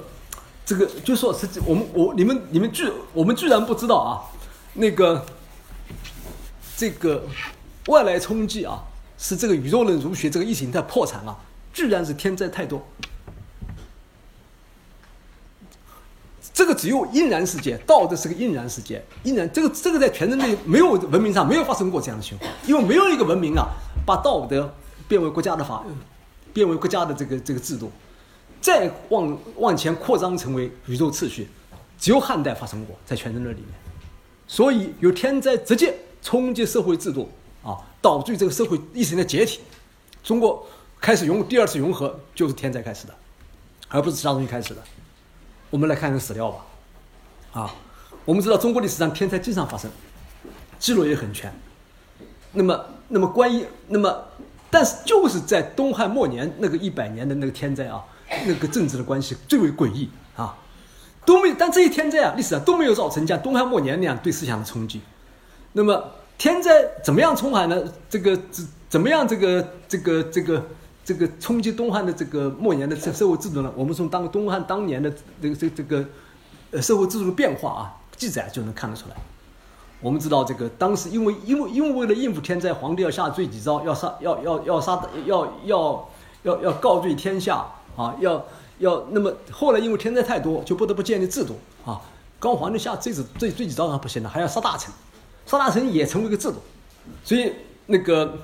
[0.66, 4.22] 这个就说是我们我你们你们居我们居然不知道啊，
[4.74, 5.26] 那个
[6.76, 7.24] 这个
[7.88, 8.84] 外来冲击啊，
[9.18, 11.36] 是这个宇宙论儒学这个意识形态破产啊，
[11.74, 12.86] 居然是天灾太多。
[16.56, 23.68] 这个只有应然世界，道德是个应然世界，应然这个这个在全人类没有文明上没有发生过这样的情况，因为没有一个文明啊
[24.06, 24.74] 把道德
[25.06, 25.84] 变为国家的法，
[26.54, 27.92] 变为国家的这个这个制度，
[28.62, 31.50] 再往往前扩张成为宇宙秩序，
[32.00, 33.72] 只有汉代发生过在全人类里面，
[34.48, 37.30] 所以有天灾直接冲击社会制度
[37.64, 39.60] 啊，导致这个社会意识的解体，
[40.24, 40.66] 中国
[41.02, 43.14] 开始融第二次融合就是天灾开始的，
[43.90, 44.82] 而不是其他东西开始的。
[45.70, 46.66] 我们来看看史料吧，
[47.54, 47.76] 啊，
[48.24, 49.90] 我们知道中国历史上天灾经常发生，
[50.80, 51.54] 记录也很全。
[52.54, 54.24] 那么，那么关于那么，
[54.70, 58.06] 但是就是在东汉末年那个一百年的那个天灾啊，
[58.46, 60.56] 那个政治的关系最为诡异啊，
[61.26, 65.02] 都没但这些天灾啊，历史上都没有造成像东汉末年那样对思想的冲击。
[65.74, 66.72] 那么天灾
[67.04, 67.84] 怎么样冲海呢？
[68.10, 70.66] 这个怎怎么样这个这个这个？
[71.06, 76.04] 这个冲击东汉的这个末年的社社会制度呢，我们从当东汉当年的这个这这个
[76.72, 79.16] 呃社会制度的变化啊记载就能看得出来。
[80.02, 86.10] 我们知道这个当时因为因为因为为了应付天灾，皇帝要下罪己诏，要杀要要要杀要要
[86.42, 87.64] 要要告罪天下
[87.96, 88.44] 啊，要
[88.80, 92.02] 要那么后来因为天灾太多，就不得不建立制度啊。
[92.40, 94.92] 刚皇帝下罪子罪罪己诏还不行了，还要杀大臣，
[95.46, 96.56] 杀大臣也成为一个制度，
[97.24, 97.54] 所以
[97.86, 98.40] 那个。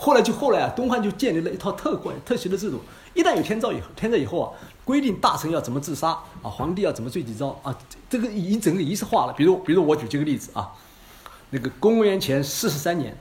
[0.00, 2.80] 后来就后来啊，东汉就建立了一套特管特殊的制度。
[3.14, 4.46] 一旦有天诏以后，天灾以后啊，
[4.84, 7.76] 规定大臣要怎么自杀啊，皇帝要怎么罪己诏啊，
[8.08, 9.32] 这个已经整个仪式化了。
[9.32, 10.70] 比如，比如我举这个例子啊，
[11.50, 13.18] 那个公元前四十三年，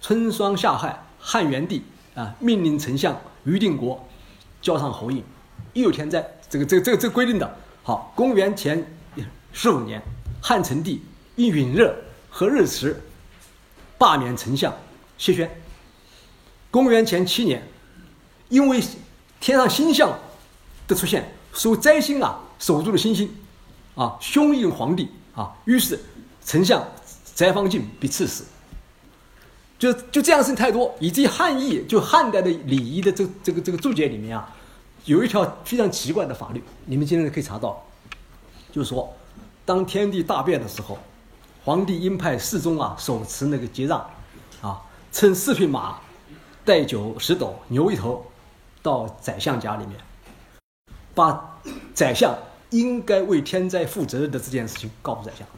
[0.00, 4.02] 春霜夏旱，汉元帝啊命令丞相于定国
[4.62, 5.22] 交上侯印，
[5.74, 7.56] 一有天灾，这个这个这个这个规定的。
[7.82, 8.82] 好，公元前
[9.52, 10.02] 十五年，
[10.40, 11.02] 汉成帝
[11.36, 11.94] 因允热
[12.30, 12.98] 和日食
[13.98, 14.72] 罢免丞相
[15.18, 15.50] 谢宣。
[16.70, 17.66] 公元前七年，
[18.48, 18.82] 因为
[19.40, 20.18] 天上星象
[20.86, 23.34] 的出现，受灾星啊守住了星星，
[23.94, 25.98] 啊凶应皇帝啊，于是
[26.44, 26.86] 丞相
[27.34, 28.44] 翟方敬被赐死。
[29.78, 34.52] 就就这样事情太多，以至于汉译就汉代的礼仪的这这个这个注解里面啊，
[35.04, 37.86] 有一条非常奇怪的法律，你们今天可以查到，
[38.72, 39.16] 就是说，
[39.64, 40.98] 当天地大变的时候，
[41.64, 44.04] 皇帝应派侍中啊手持那个节杖，
[44.60, 46.00] 啊，乘四匹马，
[46.68, 48.22] 带酒十斗，牛一头，
[48.82, 49.98] 到宰相家里面，
[51.14, 51.58] 把
[51.94, 52.36] 宰相
[52.68, 55.48] 应该为天灾负责任的这件事情告诉宰相。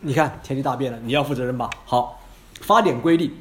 [0.00, 1.70] 你看天地大变了，你要负责任吧？
[1.84, 2.20] 好，
[2.62, 3.32] 发点规定。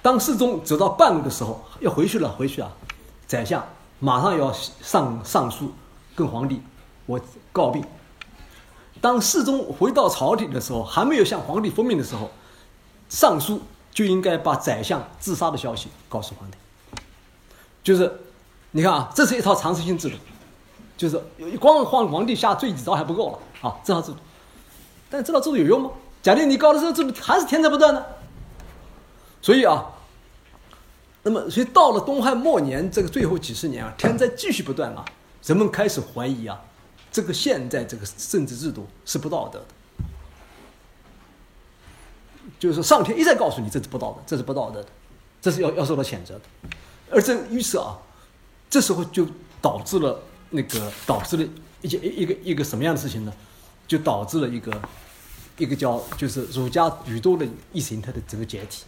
[0.00, 2.70] 当侍中走到半路的时候，要回去了，回去啊！
[3.26, 3.66] 宰相
[3.98, 5.72] 马上要上上书，
[6.14, 6.62] 跟皇帝
[7.06, 7.84] 我告病。
[9.00, 12.30] 当侍中回到朝廷的时候，还没有向皇帝封命的时候，
[13.08, 13.60] 上书
[13.96, 16.56] 就应该把宰相自杀的消息告诉皇帝。
[17.82, 18.12] 就是，
[18.72, 20.16] 你看啊，这是一套常识性制度，
[20.98, 21.18] 就是
[21.58, 23.74] 光皇皇帝下罪己诏还不够了啊！
[23.82, 24.18] 这套制度，
[25.08, 25.90] 但这套制度有用吗？
[26.22, 28.04] 假定你告的时候，这还是天灾不断呢？
[29.40, 29.86] 所以啊。
[31.22, 35.02] 那么，所以到了东汉末年这个最后几十年啊，天灾继续不断啊，
[35.42, 36.60] 人们开始怀疑啊，
[37.10, 39.66] 这个现在这个政治制度是不道德的，
[42.58, 44.88] 就是说上天一再告诉你这是不道德，这是不道德的，
[45.40, 46.42] 这是要要受到谴责的，
[47.10, 47.98] 而这于是啊，
[48.68, 49.26] 这时候就
[49.60, 51.46] 导致了那个导致了
[51.82, 53.32] 一件一一个一个什么样的事情呢？
[53.86, 54.82] 就导致了一个
[55.58, 58.84] 一个叫就是儒家宇宙的意识形态的整个解体。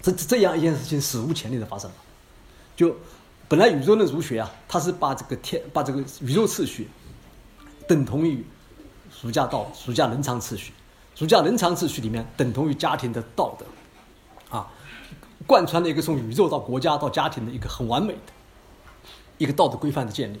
[0.00, 1.96] 这这样一件事情史无前例的发生了，
[2.76, 2.94] 就
[3.48, 6.88] 本来宇宙的儒学啊，它是把这个天把这个宇宙次序
[7.88, 8.44] 等同于
[9.20, 10.72] 儒家道儒家人常次序，
[11.16, 14.68] 儒家伦常秩序里面等同于家庭的道德，啊，
[15.46, 18.32] 贯穿了一个从宇宙到国家到家庭的一个很完美的
[19.38, 20.40] 一个道德规范的建立。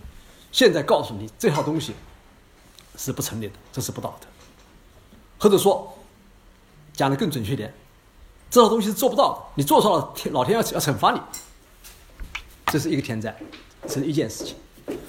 [0.52, 1.94] 现在告诉你这套东西
[2.96, 4.26] 是不成立的，这是不道德，
[5.38, 5.96] 或者说
[6.92, 7.72] 讲的更准确点。
[8.48, 11.20] 这套东西是做不到的，你做错了，天老天要要惩罚你。
[12.66, 13.36] 这是一个天灾，
[13.86, 14.56] 这是一件事情。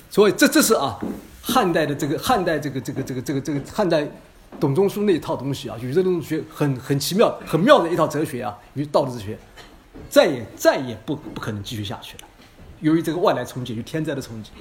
[0.09, 0.97] 所以这这是啊，
[1.41, 4.07] 汉代的这个汉代这个这个这个这个这个汉代
[4.59, 9.37] 董仲舒那一套东西啊，宇宙论学很很奇妙很妙的一套哲学啊，与道德哲学，
[10.09, 12.23] 再也再也不不可能继续下去了。
[12.79, 14.51] 由于这个外来冲击，与天灾的冲击。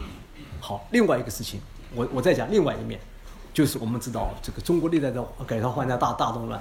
[0.61, 1.61] 好，另外一个事情，
[1.95, 2.99] 我我再讲另外一面，
[3.53, 6.61] 就是我们知道这个中国历代的改朝换代大大动乱。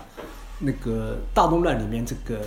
[0.59, 2.39] 那个大动乱里面，这个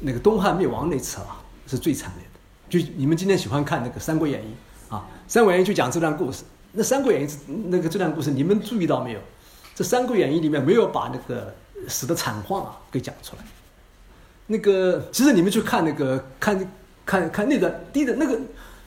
[0.00, 2.40] 那个东汉灭亡那次啊，是最惨烈的。
[2.70, 4.54] 就你们今天喜欢看那个《三国演义》
[4.94, 6.44] 啊，《三国演义》就讲这段故事。
[6.72, 7.26] 那《三国演义》
[7.68, 9.20] 那个这段故事，你们注意到没有？
[9.78, 11.54] 这《三国演义》里面没有把那个
[11.86, 13.44] 死的惨况啊给讲出来。
[14.48, 16.72] 那个其实你们去看那个看
[17.06, 18.36] 看看那段低的那个，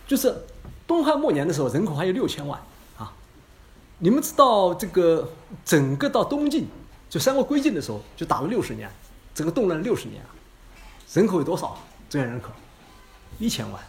[0.05, 0.35] 就是
[0.85, 2.59] 东汉末年的时候，人口还有六千万
[2.97, 3.13] 啊。
[3.99, 5.31] 你们知道这个
[5.63, 6.67] 整个到东晋。
[7.09, 8.89] 就三国归晋的时候，就打了六十年，
[9.33, 10.21] 整个动乱六十年，
[11.13, 11.77] 人口有多少？
[12.09, 12.49] 这样人口
[13.39, 13.81] 一千万，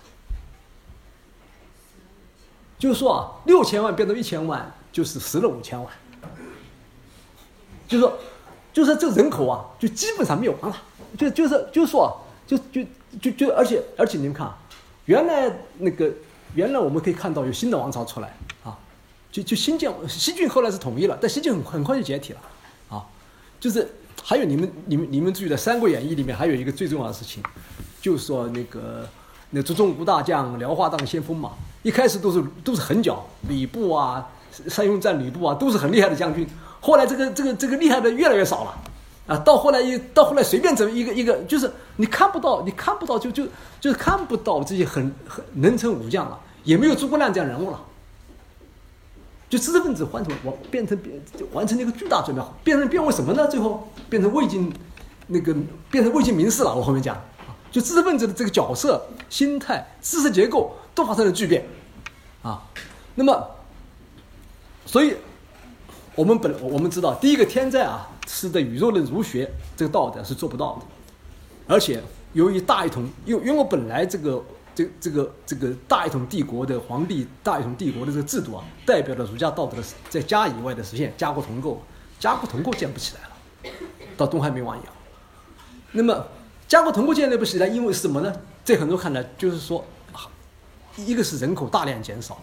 [2.78, 5.92] 就是说啊，六千万变成一千万，就是死了五千万。
[7.92, 8.18] 就是说，
[8.72, 10.76] 就是这人口啊，就基本上灭亡了。
[11.18, 12.82] 就就是就是说，就就
[13.20, 14.56] 就就，而且而且你们看啊，
[15.04, 16.10] 原来那个
[16.54, 18.78] 原来我们可以看到有新的王朝出来啊，
[19.30, 22.40] 就就新建西晋后来是统一了，但西晋很很快就解体了
[22.88, 23.04] 啊。
[23.60, 23.86] 就是
[24.22, 27.42] 还有你们你们你们注意的《三国演义》里面还有一个最重要的事情，
[28.00, 29.06] 就是说那个
[29.50, 31.50] 那朱中吴大将辽化当先锋嘛，
[31.82, 36.48] 一开始都是都是狠角，吕布啊，三英战吕布啊，都是很厉害的将军。
[36.82, 38.74] 后来这个这个这个厉害的越来越少了，
[39.28, 43.46] 啊，到后来一到后来随便怎么一个一个，就是你看不到你看不到就就
[43.80, 47.80] 就是看不到这些很很能成武将了，也没有诸葛亮这样人物了。
[49.48, 53.46] 就知识分子换成完变成变完成了一个巨大转变，变成变为什么呢？
[53.46, 54.72] 最后变成魏晋
[55.26, 55.54] 那个
[55.90, 56.74] 变成魏晋名士了。
[56.74, 57.16] 我后面讲，
[57.70, 61.64] 就知识分子的这个角色、心态、知识结构都发生了巨变，
[62.42, 62.62] 啊，
[63.14, 63.46] 那么，
[64.86, 65.16] 所以，
[66.14, 70.82] 我们本我们知道，第一个天灾啊，是在宇宙论儒学这个道德是做不到的，
[71.66, 74.42] 而且由于大一统，因为因为本来这个。
[74.74, 81.78] 这这个这个大一统帝国的皇帝，大一统帝国的这个制度啊，代表了儒家道德的在家以外的实现，家国同构，
[82.18, 83.74] 家国同构建不起来了。
[84.16, 84.94] 到东汉灭亡以后，
[85.90, 86.26] 那么
[86.66, 88.34] 家国同构建立不起来，因为什么呢？
[88.64, 89.84] 在很多看来，就是说，
[90.96, 92.42] 一个是人口大量减少，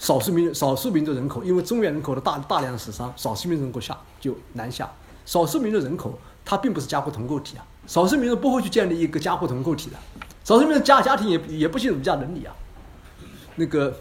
[0.00, 4.90] 少数民族少数民族人口，因为中原人口的大大量死伤，少数民族人口下就南下，
[5.26, 9.96] 少数民族人口它并不是家国同构体啊，少数民族不会去建立一个家国同构体的。
[10.42, 12.56] 少数民族家家庭也也不信儒家伦理啊，
[13.56, 13.94] 那个，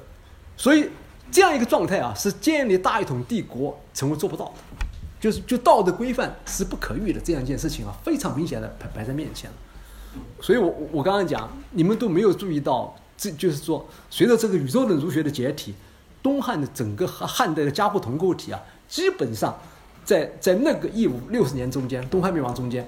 [0.56, 0.90] 所以
[1.30, 4.54] 这样一个状态啊，是建立大一统帝国成为做不到的，
[5.20, 9.58] 就是就道德规范是不可遇的这样一件事情啊，非常明显的摆摆在面前了。
[10.42, 15.76] 所以我我我刚刚讲，你们都没有注意到，这就是说，随着这个宇宙论儒学的解体，
[16.30, 19.58] 东汉的整个汉汉代的家国同构体啊，基本上
[20.06, 22.88] 在在那个一五六十年中间，东汉灭亡中间，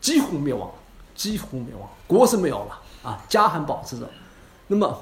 [0.00, 0.70] 几乎灭亡，
[1.16, 4.08] 几乎灭亡，国是没有了啊，家还保持着。
[4.68, 5.00] 那么，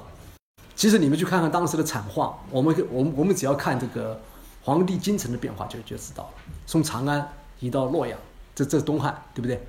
[0.75, 4.19] 其实你们去看看当时的产化，我们我们我们只要看这个
[4.63, 6.29] 皇帝京城的变化就就知道了，
[6.65, 8.17] 从长安移到洛阳，
[8.55, 9.61] 这这是东汉，对不对？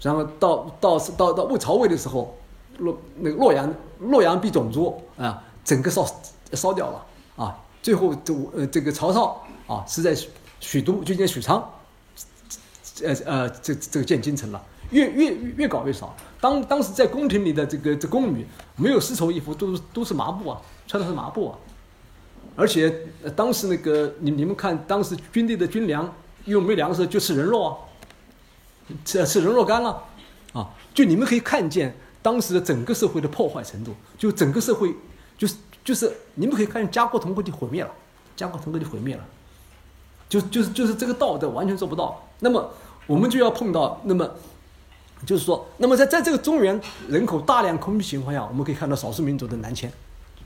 [0.00, 2.38] 然后到到到到魏朝魏的时候，
[2.78, 6.06] 洛那个洛阳洛阳被董卓啊，整个烧
[6.52, 7.04] 烧掉了
[7.36, 7.56] 啊。
[7.82, 10.16] 最后这呃这个曹操啊是在
[10.60, 11.70] 许都就建许昌，
[13.02, 14.62] 呃呃这这个建京城了。
[14.90, 16.14] 越越越搞越少。
[16.40, 21.58] 当当时在宫廷里的这个这宫女没有丝绸衣服，都是都是麻布啊，穿的是麻布啊。
[22.54, 22.94] 而且
[23.34, 27.76] 当时那个你你们看，当时军队的军粮又没粮食，就吃人肉啊。
[29.04, 30.04] 吃吃人肉干了，
[30.52, 34.94] 啊，就你们可以看见当时的整个社会的破坏程度，就整个社会
[35.38, 37.90] 就是就是你们可以看见家国同构就毁灭了，
[38.34, 39.24] 家国同构就毁灭了，
[40.28, 42.26] 就就是就是这个道德完全做不到。
[42.40, 42.70] 那么
[43.06, 44.28] 我们就要碰到，那么
[45.26, 49.92] 就是说，那么在在这个中原人口大量空虚情况下，我们可以看到少数民族的南迁，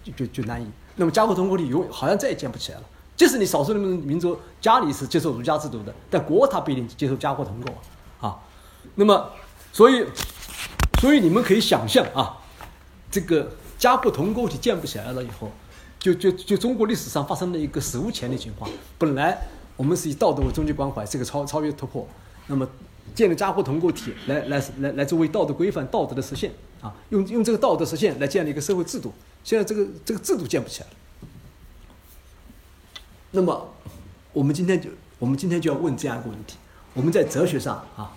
[0.03, 0.66] 就就就难以。
[0.96, 2.85] 那么家国同构体有好像再也建不起来了。
[3.16, 7.72] 即使你少数民族民族家里是接受儒家制度的，但国他不一定接受家国同构。
[8.20, 8.37] 啊，
[8.94, 9.31] 那么，
[9.72, 10.05] 所以，
[11.01, 12.38] 所以你们可以想象啊，
[13.11, 15.50] 这个家国同构体建不起来了以后，
[15.98, 18.68] 就就就中国历史上发生了一个史无前例情况。
[18.98, 19.38] 本来
[19.76, 22.06] 我们是以道德为终极关怀，这个超超越突破，
[22.48, 22.68] 那么
[23.14, 29.12] 建立家国同构体来来来来作为道德规范、道德的实现啊，用用这个道德实现来建立一个社会制度。
[29.44, 30.94] 现在这个这个制度建不起来了，
[33.30, 33.72] 那么
[34.32, 36.56] 我们今天就我们今天就要问这样一个问题。
[36.94, 38.12] 我们在哲学上啊，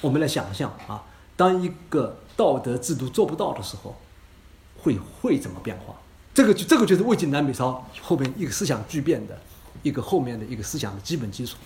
[0.00, 1.04] 我们来想象啊，
[1.36, 3.94] 当一个道德制度做不到的时候，
[4.82, 5.94] 会会怎么变化？
[6.34, 9.38] 这个就这个就是魏晋南北朝后面一个思想巨变的
[9.82, 11.56] 一个后面的一个思想的基本基础。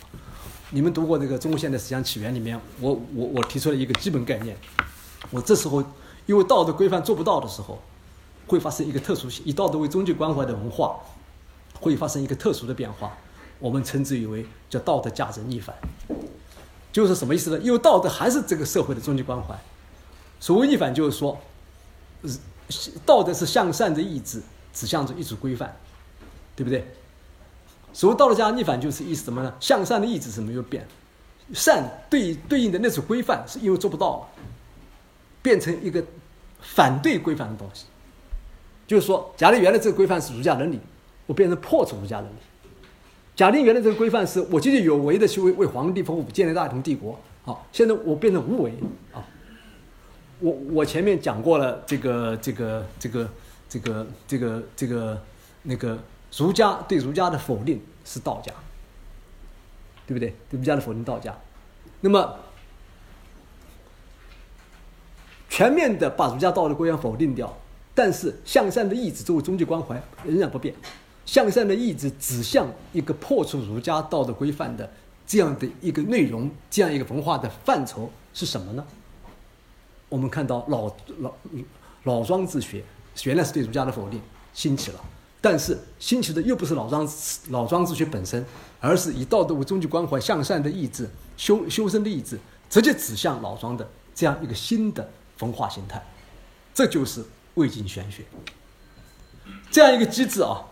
[0.71, 4.57] 你们读过这个《中国现代思想起源》里面，我我我提出了一个基本概念。
[5.31, 5.83] 我这时候
[6.27, 7.81] 因为道德规范做不到的时候，
[8.49, 10.97] 会发生一个特殊性，以道德为终极关怀的文化
[11.81, 13.17] 会发生一个特殊的变化，
[13.61, 15.75] 我们称之为叫道德价值逆反。
[16.93, 17.59] 就是什么意思呢？
[17.63, 19.57] 因为道德还是这个社会的终极关怀。
[20.41, 21.39] 所谓逆反，就是说，
[23.05, 25.75] 道德是向善的意志，指向着一组规范，
[26.55, 26.87] 对不对？
[27.93, 29.55] 所谓道德家逆反，就是意思什么呢？
[29.59, 30.87] 向善的意志是没有变，
[31.55, 34.29] 善对对应的那种规范是因为做不到，
[35.41, 36.05] 变成一个
[36.61, 37.87] 反对规范的东西。
[38.87, 40.79] 就是说，假定原来这个规范是儒家伦理，
[41.27, 42.37] 我变成破除儒家伦理。
[43.35, 47.19] 假定原来这个规范是我积极有为的去为为皇帝服务，建立大同帝国。
[47.45, 48.73] 好，现在我变成无为
[49.13, 49.25] 啊。
[50.41, 53.29] 我我前面讲过了，这个这个这个
[53.69, 55.23] 这个这个这个
[55.63, 55.99] 那个
[56.37, 58.53] 儒家对儒家的否定是道家，
[60.07, 60.35] 对不对？
[60.51, 61.35] 对儒家的否定道家。
[62.03, 62.39] 那么
[65.49, 67.57] 全面的把儒家道德规范否定掉，
[67.95, 70.75] 但是向善的意志作为终极关怀仍然不变。
[71.25, 74.89] 向善的意志指向一个破除儒家道德规范的
[75.27, 78.87] 这样的一个内容，这样一个文化的范畴是什么呢？
[80.09, 81.35] 我们看到老老
[82.05, 82.85] 老庄治学
[83.25, 84.21] 原来是对儒家的否定
[84.53, 85.01] 兴起了，
[85.41, 87.09] 但是兴起的又不是老庄
[87.51, 88.45] 老庄治学本身，
[88.81, 92.39] 而是以道德为终极关怀、向善的意志、修修身的意志，
[92.71, 96.05] 直接指向老庄的这样一个新的文化形态，
[96.75, 98.25] 这就是魏晋玄学
[99.71, 100.63] 这样一个机制啊。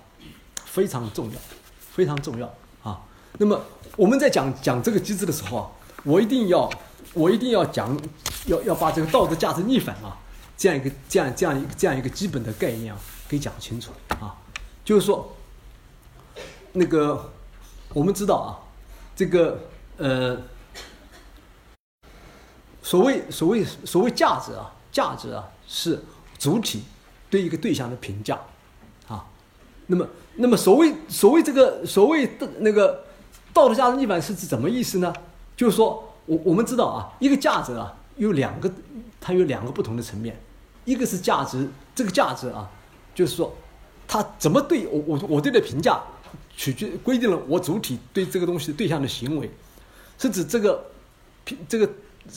[0.67, 1.39] 非常重要，
[1.79, 3.01] 非常重要啊！
[3.39, 3.61] 那么
[3.97, 5.71] 我们在讲讲这个机制的时候啊，
[6.03, 6.69] 我一定要，
[7.15, 7.99] 我一定要讲，
[8.47, 10.19] 要要把这个道德价值逆反啊，
[10.57, 14.37] 这样一个这样这样一个这样一个基本的概念啊，给讲清楚啊。
[14.85, 15.35] 就是说，
[16.73, 17.33] 那个
[17.93, 18.61] 我们知道啊，
[19.17, 19.59] 这个
[19.97, 20.39] 呃，
[22.83, 26.05] 所谓所谓所谓价值啊，价值啊是
[26.39, 26.85] 主体
[27.31, 28.39] 对一个对象的评价
[29.09, 29.25] 啊，
[29.87, 30.07] 那么。
[30.37, 33.05] 那么所谓所谓这个所谓的那个
[33.53, 35.15] 道德价值逆反是指什么意思呢？
[35.57, 38.73] 就是说我我们知道啊，一个价值啊有两个，
[39.21, 40.41] 它有两个不同的层面，
[40.85, 42.71] 一个是价值，这个价值啊，
[43.15, 43.55] 就是说
[44.07, 46.01] 它怎么对我我我对的评价，
[46.57, 49.51] 取决规定了我主体对这个东西对象的行为，
[50.19, 50.85] 是指这个
[51.69, 51.89] 这个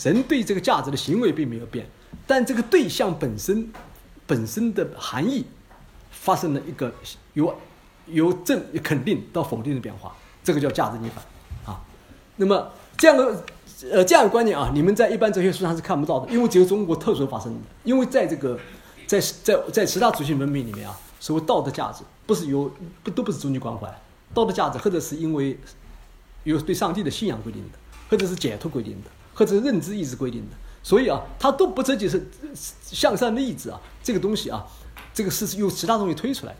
[0.04, 1.90] 人对这个价值的行为并没有变，
[2.26, 3.72] 但这个对象本身
[4.26, 5.46] 本身的含义
[6.12, 6.94] 发生了一个
[7.34, 7.56] 由。
[8.10, 11.22] 由正肯定到否定的变化，这个叫价值逆反
[11.66, 11.84] 啊。
[12.38, 13.44] 那么这样的
[13.92, 17.60] 呃，这样的观念啊，你们在一般哲学书上是看不到的，因为只有中国特殊发生的。
[17.84, 18.58] 因为在这个，
[19.06, 22.72] 在在在其他族群文明里面啊，所谓道德价值不是由
[23.04, 23.88] 不都不是终极关怀，
[24.34, 25.60] 道德价值或者是因为
[26.44, 27.78] 有对上帝的信仰规定的，
[28.10, 32.26] 或者是解脱规定的，或者是认知意志规定的，所以啊，它都不仅仅是
[32.82, 34.66] 向善的意志啊，这个东西啊，
[35.14, 36.60] 这个是由其他东西推出来的。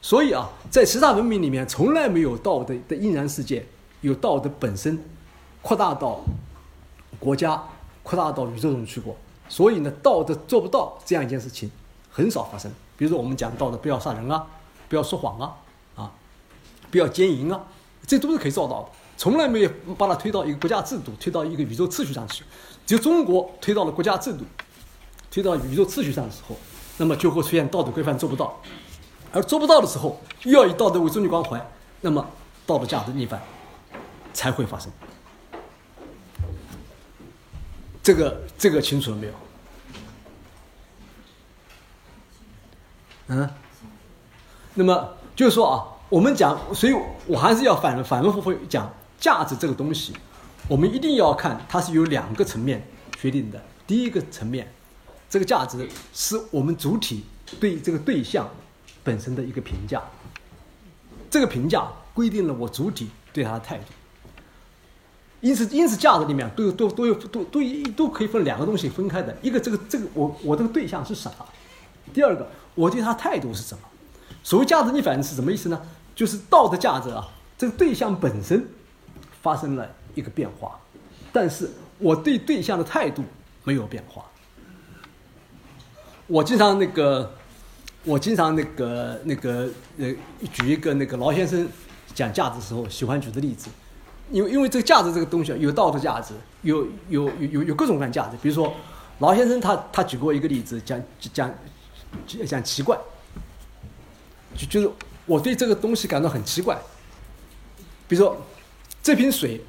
[0.00, 3.66] 所以啊，在其他文明里面，从来没有道德的应然世界
[4.00, 4.98] 有道德本身
[5.60, 6.24] 扩大到
[7.18, 7.62] 国家、
[8.02, 9.16] 扩大到宇宙中去过。
[9.48, 11.70] 所以呢，道德做不到这样一件事情
[12.10, 12.72] 很少发生。
[12.96, 14.46] 比如说，我们讲道德不要杀人啊，
[14.88, 15.56] 不要说谎啊，
[15.96, 16.10] 啊，
[16.90, 17.60] 不要奸淫啊，
[18.06, 18.88] 这都是可以做到的。
[19.16, 22.44] 从来没有把它推到一个国家制度、推到一个宇宙秩序上去。
[22.86, 24.44] 只有中国推到了国家制度、
[25.30, 26.56] 推到宇宙秩序上的时候，
[26.96, 28.58] 那么就会出现道德规范做不到。
[29.32, 31.60] 而做不到的时候，又要以道德为终极关怀，
[32.00, 32.24] 那么
[32.66, 33.42] 道德价值逆反
[34.32, 34.90] 才会发生。
[38.04, 39.32] 这个这个清楚了没有？
[43.26, 43.50] 嗯，
[44.74, 46.92] 那么就是说啊，我们讲，所以
[47.26, 50.12] 我还是要反反复复讲价值这个东西，
[50.68, 52.86] 我们一定要看它是由两个层面
[53.18, 53.60] 决定的。
[53.86, 54.72] 第一个层面，
[55.28, 57.24] 这个价值是我们主体
[57.58, 58.48] 对这个对象。
[59.02, 60.02] 本身的一个评价，
[61.28, 63.84] 这个评价规定了我主体对他的态度。
[65.44, 67.60] 因此，因此价值里面都有都都有都都
[67.94, 69.36] 都可以分两个东西分开的。
[69.42, 71.46] 一个，这个这个我我这个对象是什么？
[72.14, 73.82] 第二个，我对他态度是什么？
[74.42, 75.78] 所谓价值逆反是什么意思呢？
[76.14, 77.28] 就是道德价值啊，
[77.58, 78.66] 这个对象本身
[79.42, 80.80] 发生了一个变化，
[81.30, 83.22] 但是我对对象的态度
[83.64, 84.24] 没有变化。
[86.26, 87.30] 我经常那个。
[88.06, 89.66] 我经常那个那个
[89.96, 90.14] 呃，
[90.52, 91.66] 举一个那个劳先生
[92.14, 93.70] 讲价值的时候喜欢举的例子，
[94.34, 98.36] 因为因为这个价值这个东西有道德价值，有有有有有各种各样价值。
[98.42, 98.74] 比如说
[99.20, 101.00] 老先生他他举过一个例子，讲
[101.32, 101.48] 讲
[102.44, 102.98] 讲奇怪，
[104.56, 104.90] 就就是
[105.24, 106.76] 我对这个东西感到很奇怪。
[108.08, 108.36] 比如说
[109.00, 109.60] 这瓶水，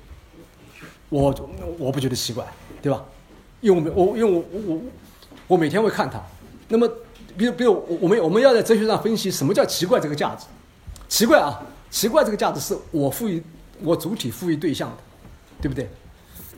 [1.09, 1.33] 我
[1.77, 2.43] 我不觉得奇怪，
[2.81, 3.05] 对吧？
[3.61, 4.43] 因为我因为我
[4.73, 4.81] 我
[5.49, 6.19] 我每天会看它，
[6.69, 6.89] 那么。
[7.37, 10.45] 比如，比如，我我们我们要在哲学上分析什么叫奇怪这个价值。
[11.09, 11.61] 奇怪啊，
[11.91, 13.43] 奇怪这个价值是我赋予
[13.83, 14.97] 我主体赋予对象的，
[15.61, 15.89] 对不对？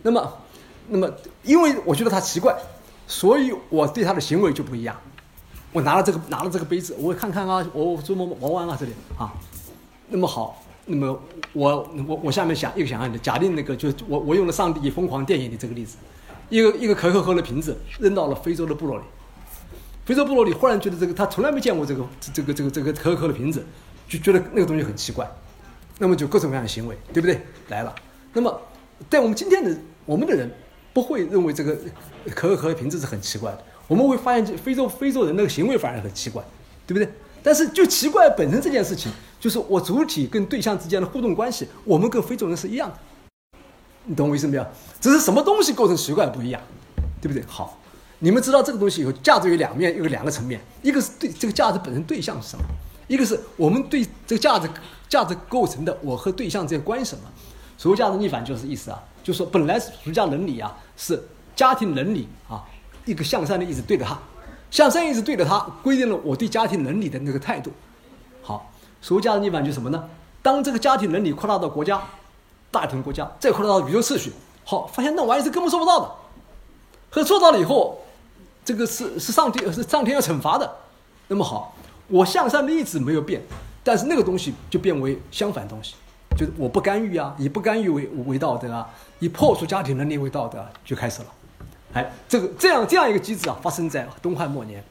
[0.04, 0.34] 那么，
[0.88, 1.12] 那么，
[1.44, 2.56] 因为我觉得他奇怪，
[3.08, 4.96] 所以我对他的行为就不一样。
[5.74, 9.34] 我拿了这个拿了这个杯子，我看看啊，我琢磨玩玩啊，这里啊。
[10.10, 11.20] 那么好，那么
[11.52, 15.98] 我我我下面想一个想象的，假定那个就我我用了上帝疯狂电影的这个例子，
[16.50, 19.04] 一个一个可口可乐瓶子扔到了非洲的部落里。
[20.06, 23.66] 非洲部落里忽然觉得这个他从来没见过这个这个这个这个可口可乐瓶子，
[24.08, 25.30] 就觉得那个东西很奇怪，
[26.00, 27.42] 那么就各种各样的行为，对不对？
[27.70, 27.94] 来了。
[28.34, 28.62] 那么
[29.10, 29.76] 在我们今天的
[30.06, 30.50] 我们的人
[30.94, 31.76] 不会认为这个
[32.36, 36.44] 可口可乐瓶子是很奇怪的，我们会发现非洲非洲人那个行为反而很奇怪，
[36.86, 37.12] 对不对？
[37.44, 42.98] 但是就奇怪本身这件事情，就是我主体跟对象之间的互动关系，我们跟非洲人是一样的，
[44.06, 44.66] 你懂我意思没有？
[45.00, 46.62] 只是什么东西构成奇怪不一样，
[47.22, 47.44] 对不对？
[47.48, 47.80] 好。
[48.20, 52.64] 你们知道这个东西有价值有两面，有两个层面，一个是对这个价值本身对象是什么，
[53.08, 54.68] 一个是我们对这个价值
[55.10, 57.24] 价值构成的我和对象之间关什么。
[57.78, 61.22] 所谓价值逆反就是意思啊，就说本来儒家伦理啊是
[61.56, 62.64] 家庭伦理啊，
[63.06, 64.18] 一个向善的意思对着他，
[64.72, 67.72] 向善意思对着他，规定了我对家庭伦理的那个态度。
[68.42, 70.10] 好，所谓价值逆反就是什么呢？
[70.42, 72.02] 当这个家庭伦理扩大到国家、
[72.72, 74.34] 大庭国家，再扩大到宇宙秩序，
[74.64, 76.12] 好，发现那玩意是根本做不到的，
[77.10, 78.00] 可做到了以后。
[78.66, 80.70] 这个是是上天是上天要惩罚的，
[81.30, 81.74] 那么好，
[82.10, 83.42] 我向善的意志没有变，
[83.88, 85.96] 但是那个东西就变为相反东西，
[86.32, 88.86] 就是我不干预啊，以不干预为为道德啊，
[89.20, 91.28] 以破除家庭伦理为道德就开始了，
[91.94, 94.84] 哎，这个这样这样一个机制啊，发生在东汉末年，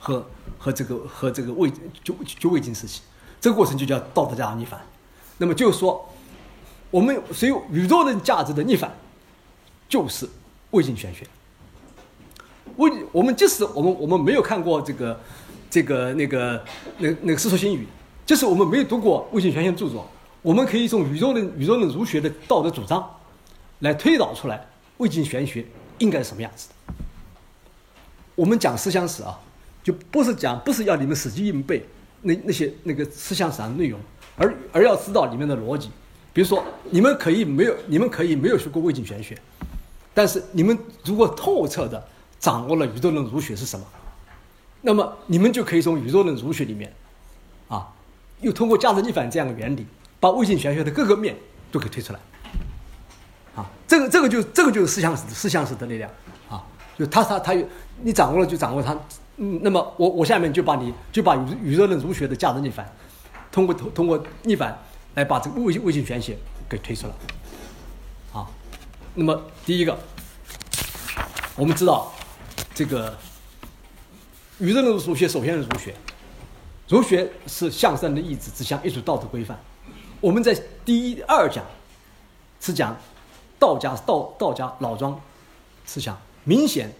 [0.00, 0.26] 和
[0.58, 1.70] 和这个和这个魏
[2.02, 3.02] 就就魏晋时期，
[3.40, 4.80] 这个过程就叫道德价值逆反，
[5.38, 6.12] 那么就是说，
[6.90, 8.92] 我们所有宇宙的价值的逆反，
[9.88, 10.28] 就是
[10.72, 11.24] 魏晋玄学。
[12.74, 15.20] 魏我们即使我们我们没有看过这个，
[15.70, 16.64] 这个那个
[16.98, 17.84] 那那个《世说新语》，
[18.30, 20.08] 就是我们没有读过魏晋玄学著作，
[20.40, 23.04] 我们可以从宇宙论宇宙论儒学的道德主张，
[23.80, 24.64] 来推导出来
[24.98, 25.66] 魏晋玄学
[25.98, 26.94] 应该是什么样子的。
[28.36, 29.36] 我们讲思想史啊，
[29.82, 31.84] 就不是讲不是要你们死记硬背
[32.22, 33.98] 那那些那个思想史上的内容，
[34.36, 35.90] 而而要知道里面的逻辑。
[36.32, 39.36] 比如说，你们可以没有你们可以没有学过魏晋玄学，
[40.14, 42.00] 但是你们如果透彻的。
[42.38, 43.84] 掌握了宇宙论儒学是什么，
[44.82, 46.90] 那么你们就可以从宇宙论儒学里面，
[47.68, 47.86] 啊，
[48.40, 49.86] 又通过价值逆反这样的原理，
[50.18, 51.36] 把魏晋玄学的各个面
[51.70, 52.20] 都给推出来，
[53.54, 56.10] 啊，这个这个就这个就是思想史思想史的力量。
[56.48, 56.64] 啊，
[56.98, 57.64] 就他他他有
[58.02, 58.92] 你掌握了就掌握它，
[59.36, 62.90] 嗯，那么我我下面就把你就把宇宇宙论儒学的价值逆反，
[63.52, 64.76] 通过通通过逆反
[65.14, 66.36] 来把这个魏魏晋玄学
[66.68, 67.12] 给推出来，
[68.40, 68.46] 啊，
[69.14, 69.96] 那么第一个，
[71.56, 72.12] 我们知道
[72.74, 73.16] 这个
[74.58, 75.94] 宇宙论儒学首先是儒学，
[76.90, 79.56] 儒学是向善的意志，指向一种道德规范。
[80.20, 80.52] 我们在
[80.84, 81.64] 第一二讲
[82.60, 82.94] 是讲
[83.60, 85.18] 道家道道家老庄
[85.86, 86.92] 思想明显。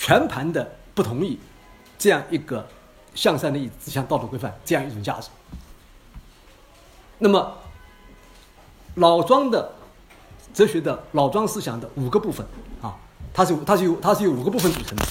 [0.00, 1.36] 全盘的不同意
[1.98, 2.64] 这样一个
[3.16, 5.28] 向善的意志指向道德规范这样一种价值。
[7.18, 7.52] 那么
[8.94, 9.72] 老庄的
[10.54, 12.46] 哲学的老庄思想的五个部分
[12.80, 12.96] 啊，
[13.34, 15.04] 它是它是由它是由五个部分组成的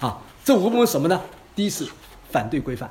[0.00, 0.18] 啊。
[0.44, 1.22] 这五个部分什么呢？
[1.54, 1.88] 第一是
[2.32, 2.90] 反对规范，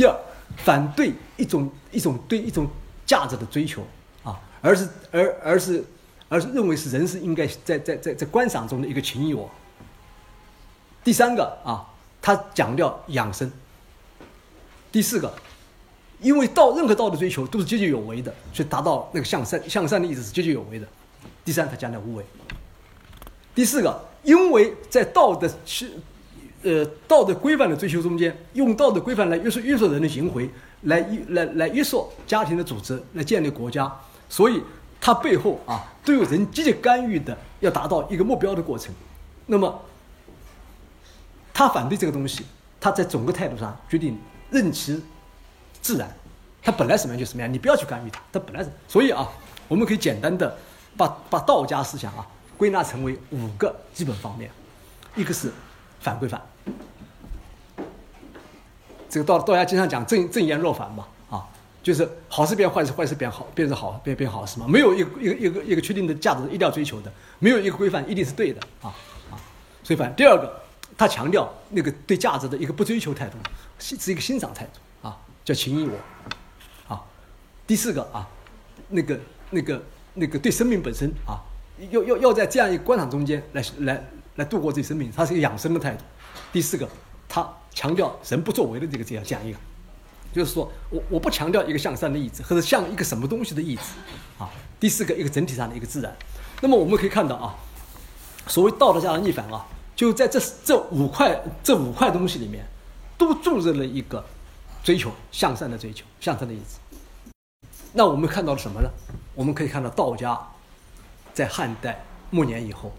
[0.00, 0.18] 第二
[0.56, 2.66] 反对一种一种对一种
[3.04, 3.86] 价值的追求
[4.24, 5.84] 啊，而是而而是。
[6.30, 9.50] 而是认为是人是应该在在在在观赏中的一个情谊我。
[11.02, 11.84] 第三个啊，
[12.22, 13.50] 他强调养生。
[14.92, 15.34] 第四个，
[16.20, 20.86] 因为道任何道的追求都是积极有为的，所以达到那个向善向善的意思是积极有为的。
[21.44, 22.24] 第三，他强调无为。
[23.52, 25.98] 第四个，因为在道的是
[26.62, 30.48] 呃道德规范的追求中间，用道德规范来约束约束人的行为，
[30.82, 33.90] 来来来约束家庭的组织，来建立国家，
[34.28, 34.62] 所以。
[35.02, 38.94] 它背后啊，都有人积极干预的，要达到一个目标的过程。
[39.46, 39.82] 那么，
[41.54, 42.44] 他反对这个东西，
[42.78, 44.18] 他在总个态度上决定
[44.50, 45.02] 任其
[45.80, 46.14] 自然。
[46.62, 48.20] 他本来什么样就什么样，你不要去干预它。
[48.30, 49.26] 他本来是，所以啊，
[49.68, 50.54] 我们可以简单的
[50.98, 52.26] 把把道家思想啊
[52.58, 54.50] 归纳成为五个基本方面，
[55.16, 55.50] 一个是
[56.00, 56.40] 反规范。
[59.08, 61.06] 这个道道家经常讲正正言若反嘛。
[61.28, 61.46] 啊
[61.82, 64.66] 就是好事变坏事，坏事变好，变成好变变好事嘛？
[64.68, 68.92] 没有一个一个一个一个确定的价值一定要追求的，没有一个规范一定是对的啊
[69.30, 69.40] 啊！
[69.82, 70.60] 所以反第二个，
[70.98, 73.38] 他强调那个对价值的一个不追求态度，
[73.78, 77.02] 是是一个欣赏态度啊，叫情义我啊。
[77.66, 78.28] 第四个啊，
[78.90, 79.82] 那个那个
[80.12, 81.40] 那个对生命本身啊，
[81.88, 84.04] 要要要在这样一个观赏中间来来
[84.36, 86.04] 来度过这生命，它是一个养生的态度。
[86.52, 86.88] 第四个，
[87.28, 89.58] 他强调人不作为的这个这样这样一个。
[90.32, 93.82] 就是说我我不强调一个向善的意志，或者像一个什么东西的意志，
[94.38, 96.16] 啊，第四个一个整体上的一个自然。
[96.60, 97.56] 那么我们可以看到啊，
[98.46, 99.66] 所谓道德家的逆反啊，
[99.96, 102.64] 就在这这五块这五块东西里面，
[103.18, 104.24] 都注入了一个
[104.84, 107.00] 追求向善的追求，向善的意志。
[107.92, 108.88] 那我们看到了什么呢？
[109.34, 110.38] 我们可以看到道家
[111.34, 112.92] 在汉代末年以后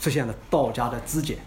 [0.00, 1.38] 出现了道家的肢解，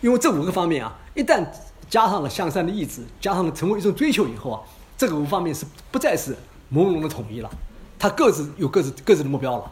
[0.00, 1.46] 因为这五个方面啊，一旦
[1.90, 4.62] 加上了向善的意志，加上了成为一种追求以后啊，
[4.96, 6.34] 这个五方面是不再是
[6.72, 7.50] 朦胧的统一了，
[7.98, 9.70] 它各自有各自各自的目标了，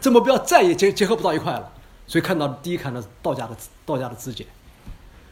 [0.00, 1.72] 这目标再也结结合不到一块了，
[2.06, 3.56] 所以看到第一看到是道家的
[3.86, 4.46] 道家的肢解，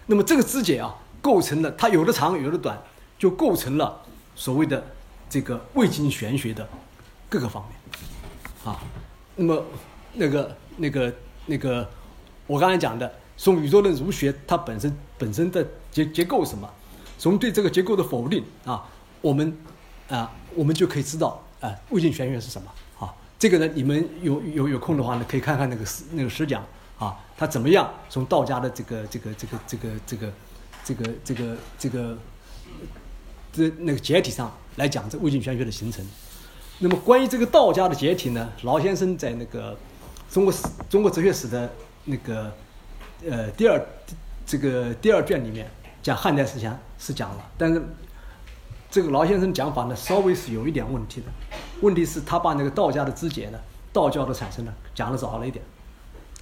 [0.06, 2.78] 那么这个肢解啊，构成了它有的长有的短，
[3.18, 4.02] 就构成了
[4.34, 4.82] 所谓的
[5.28, 6.66] 这个魏晋玄学的
[7.28, 8.80] 各个方面，啊，
[9.36, 9.64] 那么
[10.14, 11.12] 那个那个
[11.46, 11.88] 那个
[12.46, 13.12] 我刚才讲的。
[13.36, 16.70] 从宇宙论儒学它本身本身的结结构什么，
[17.18, 18.88] 从对这个结构的否定啊，
[19.20, 19.58] 我们
[20.08, 22.70] 啊我们就可以知道啊魏晋玄学是什么
[23.00, 23.12] 啊。
[23.36, 26.64] 这个呢，你们有有有空的话呢，可以看看那个那个诗讲
[26.96, 30.32] 啊，他怎么样从道家的这个这个这个这个这个
[30.84, 32.18] 这个这个这个
[33.52, 36.06] 这那个解体上来讲这魏晋玄学的形成。
[36.78, 39.76] 那么关于这个道家的解体呢，劳先生在那个
[40.34, 41.70] 中国史中国哲学史的
[42.04, 42.52] 那个。
[43.26, 43.80] 呃，第二
[44.44, 45.66] 这个第二卷里面
[46.02, 47.80] 讲汉代思想是讲了，但是
[48.90, 51.26] 这个劳先生讲法呢，稍微是有一点问题的。
[51.80, 53.58] 问题是，他把那个道家的肢解呢，
[53.94, 55.64] 道教的产生呢，讲的早了一点。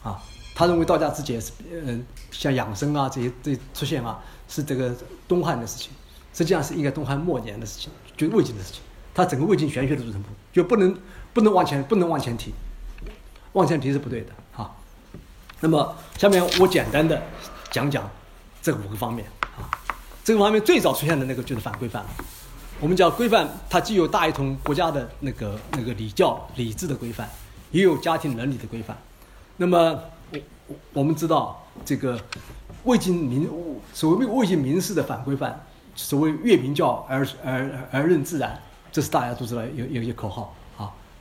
[0.03, 0.20] 啊，
[0.57, 4.18] 他认为道家肢解是，嗯，像养生啊这些这出现啊，
[4.49, 4.93] 是这个
[5.28, 5.93] 东汉的事情，
[6.32, 8.82] 实际上是应该东汉末年的事情，就魏晋的事情。
[9.14, 10.99] 他整个魏晋玄学的组成部分就不能
[11.34, 12.53] 不能往前不能往前提，
[13.53, 14.32] 往前提是不对的。
[15.64, 17.22] 那么，下面我简单的
[17.70, 18.11] 讲讲
[18.61, 19.24] 这五个方面
[19.57, 19.70] 啊。
[20.24, 22.05] 这个方面最早出现的那个就是反规范。
[22.80, 27.28] 我们讲规范，它既有大一统国家的那个那个礼教礼制的规范，
[27.70, 28.96] 也有家庭伦理的规范。
[29.57, 29.96] 那么，
[30.66, 32.18] 我我们知道这个
[32.82, 33.48] 魏晋民
[33.94, 40.53] 所谓魏晋民事的反规范，所谓越民教而而而任自然，这是大家都知道有有一些口号。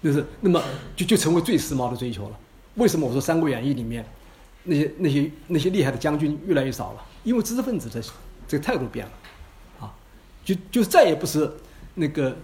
[0.03, 0.61] 就是那么
[0.95, 2.37] 就就成为最时髦的追求了。
[2.75, 4.05] 为什么我说《三国演义》里面？
[4.63, 7.99] 那些那些那些厉害的将军越来越少了，因为知识分子的
[8.47, 9.11] 这个态度变了，
[9.79, 9.91] 啊，
[10.45, 11.51] 就就再也不是
[11.95, 12.37] 那个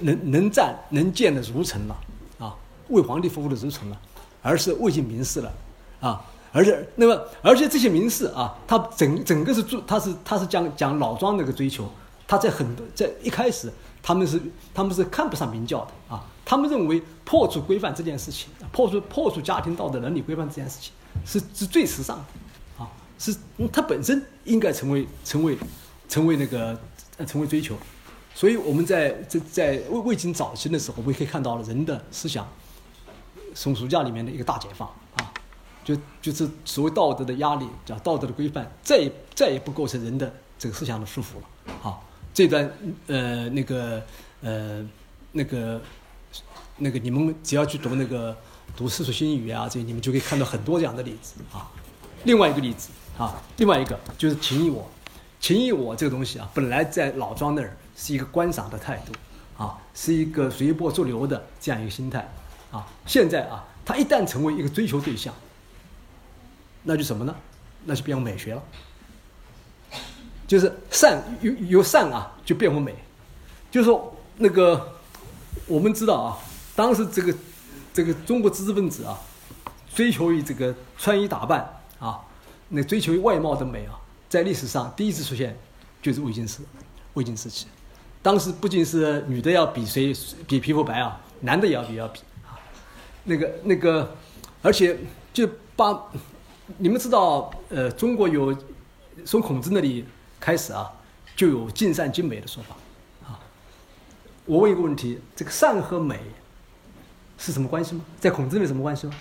[0.00, 1.96] 能能战能建的儒臣了，
[2.40, 2.56] 啊，
[2.88, 3.96] 为皇帝服务的儒臣了，
[4.42, 5.52] 而是魏晋名士了，
[6.00, 11.88] 啊，而且那么而且这些名士啊，他整整个是做他是他是讲讲老庄那个追求，
[12.26, 14.40] 他在很多在一开始他们是
[14.74, 20.92] 他们是看不上明教的啊，他们认为破除规范这件事情，破除破除家庭道德伦理规范这件事情
[21.24, 23.36] 是是最时尚的，啊，是
[23.72, 25.56] 他本身应该成为成为
[26.08, 26.78] 成为那个
[27.18, 27.76] 呃成为追求。
[28.34, 32.48] 所以我们在在在魏魏晋早期的时候，我们可以看到了人的思想，
[33.54, 35.32] 从儒家里面的一个大解放啊，
[35.84, 41.98] 就就是所谓道德的压力，叫道德的规范，再也再也不构成人的这个思想的束缚了啊。
[42.32, 42.70] 这段
[43.06, 44.02] 呃那个
[44.42, 44.86] 呃
[45.32, 45.80] 那个
[46.78, 48.36] 那个你们只要去读那个
[48.76, 51.70] 读《世俗新语》啊，这你们就可以看到很多这样的例子啊。
[52.24, 54.90] 另外一个例子啊，另外一个就是情义我，
[55.40, 57.76] 情义我这个东西啊，本来在老庄那儿。
[57.96, 59.12] 是一个观赏的态度，
[59.62, 62.26] 啊，是一个随波逐流的这样一个心态，
[62.70, 65.34] 啊，现在啊，它一旦成为一个追求对象，
[66.84, 67.36] 那就什么呢？
[67.84, 68.62] 那就变为美学了，
[70.50, 72.92] 就是善由由善啊，就变为美，
[73.70, 74.96] 就是说那个
[75.68, 76.36] 我们知道啊，
[76.74, 77.32] 当时这个
[77.94, 79.16] 这个中国知识分子啊，
[79.94, 81.60] 追求于这个穿衣打扮
[82.00, 82.18] 啊，
[82.68, 83.94] 那追求于外貌的美啊，
[84.28, 85.56] 在历史上第一次出现
[86.02, 86.58] 就是魏晋时，
[87.14, 87.68] 魏晋时期。
[88.20, 90.12] 当时不仅是女的要比谁
[90.48, 92.58] 比皮肤白啊，男的也要比要比啊，
[93.22, 94.16] 那个那个，
[94.62, 94.98] 而且
[95.32, 96.10] 就把
[96.76, 98.52] 你们知道，呃，中国有
[99.24, 100.04] 从孔子那里
[100.40, 100.90] 开始啊，
[101.36, 102.74] 就有尽善尽美的说法
[103.28, 103.38] 啊。
[104.46, 106.18] 我问一个问题：这个善和美
[107.36, 108.04] 是什么关系吗？
[108.18, 109.14] 在孔子里什么关系吗？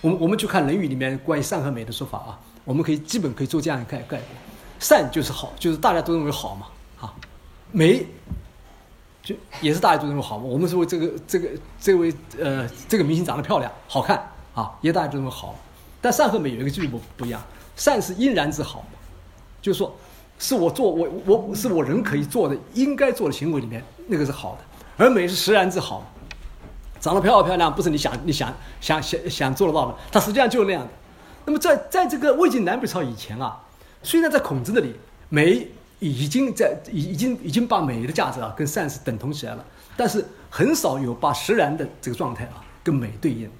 [0.00, 4.26] 我们我们去看《论语》里面关于善和美的说法啊，我们可以基本可以做这样一个概概括。
[4.78, 6.66] 善就是好，就是大家都认为好嘛，
[7.00, 7.12] 啊，
[7.72, 8.06] 美
[9.22, 10.44] 就也是大家都认为好嘛。
[10.44, 11.48] 我们说这个这个
[11.80, 15.58] 这位呃这个明星长得漂亮好看啊，也大家都认为好。
[16.00, 17.42] 但善和美有一个基本不不一样，
[17.76, 18.84] 善是应然之好，
[19.62, 19.94] 就是说
[20.38, 26.10] 是我做我我是我人可以做的应该做的行为里面那个是好的，而美是实然之好，
[27.00, 30.88] 长得漂不漂亮不是你想你想想想想做得到的，它实际上就是那样的。
[31.44, 33.60] 那么在在这个魏晋南北朝以前啊。
[34.02, 34.94] 虽然在孔子那里，
[35.28, 35.66] 美
[35.98, 39.64] 已经在已已经已经把美的价值啊跟善是等同起来了，
[39.96, 43.50] 但是很少有把实然的这个状态啊跟美对应。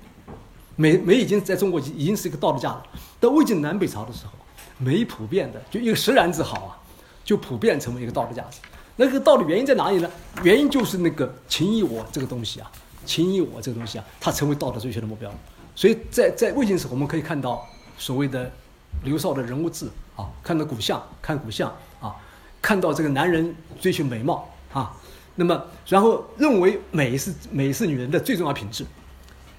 [0.77, 2.83] 美美已经在中国已已经是一个道德价了。
[3.21, 4.33] 到魏晋南北朝的时候，
[4.79, 6.79] 美普遍的就一个实然之好啊，
[7.25, 8.59] 就普遍成为一个道德价值。
[8.97, 10.11] 那个道理原因在哪里呢？
[10.43, 12.71] 原因就是那个情义我这个东西啊，
[13.05, 15.31] 情义我这个东西啊，它成为道德追求的目标。
[15.75, 17.67] 所以在在魏晋时候，我们可以看到
[17.99, 18.51] 所谓的
[19.05, 19.89] 刘少的人物志。
[20.17, 22.17] 啊，看到骨相，看骨相啊，
[22.63, 24.97] 看到这个男人追求美貌啊，
[25.35, 28.87] 那么然后认为美是美是女人的最重要品质。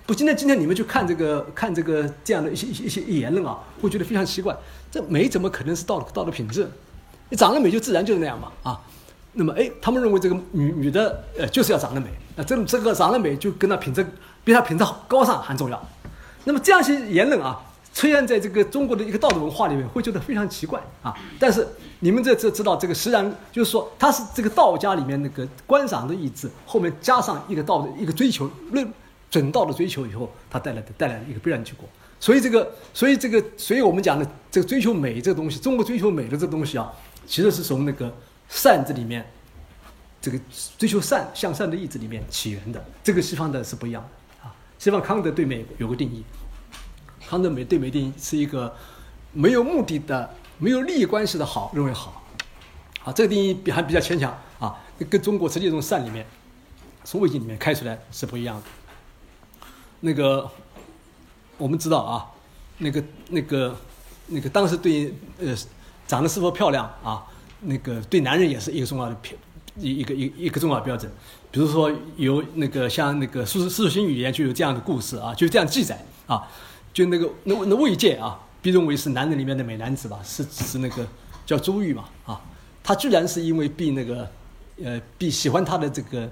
[0.08, 4.56] 不，今天今天你们去看这个看这个这样的一些一些一些言论啊，会觉得非常奇怪。
[4.90, 6.66] 这美怎么可能是道道德品质？
[7.30, 8.80] 你长得美就自然就是那样嘛啊。
[9.34, 14.04] 那么哎，他们认为这个女女的呃就是要长得美，那这这个长得美就跟她品质
[14.46, 15.88] 比她品质高尚还重要。
[16.46, 17.62] 那么这样一些言论啊。
[17.94, 21.12] 出现在这个中国的一个道德文化里面，会觉得非常奇怪啊！
[21.40, 21.68] 但是
[22.02, 28.88] 你们这这知道这个实然，就是说它是这个道家里面那个观赏的意志，后面加上一个道的一个追求论
[29.30, 31.88] 准道的追求以后，它带来的带来的一个必然结果。
[32.20, 36.92] 所以这个，所以这个，所以我们讲的这个追求美这个东西，中国追求美的这东西啊，
[37.28, 38.12] 其实是从那个
[38.50, 39.24] 善这里面，
[40.20, 40.40] 这个
[40.80, 42.84] 追求善向善的意志里面起源的。
[43.04, 46.24] 这个西方的是不一样的啊，西方康德对美有个定义。
[47.30, 48.76] 康德美对美定义是一个
[49.34, 52.24] 没有目的的、没有利益关系的好，认为好，
[53.04, 54.76] 啊，这个定义比还比较牵强啊，
[55.08, 56.26] 跟中国实际从善里面，
[57.04, 58.64] 从魏晋里面开出来是不一样的。
[60.08, 60.50] 那个
[61.58, 62.26] 我们知道啊，
[62.78, 63.76] 那个那个
[64.28, 65.54] 那个当时对呃
[66.08, 67.26] 长得是否漂亮啊，
[67.62, 69.34] 那个对男人也是一个重要的标
[69.78, 71.12] 一一个一一个重要标准。
[71.52, 76.48] 比如说有那个像那个《苏苏苏新语》言就有这样的故事啊，就这样记载啊。
[76.94, 81.06] 就那个那那魏界啊，被认为是男人里面的美男子吧，是是那个
[81.46, 82.42] 叫朱玉嘛啊，
[82.84, 84.28] 他居然是因为被那个
[84.84, 86.30] 呃被喜欢他的这个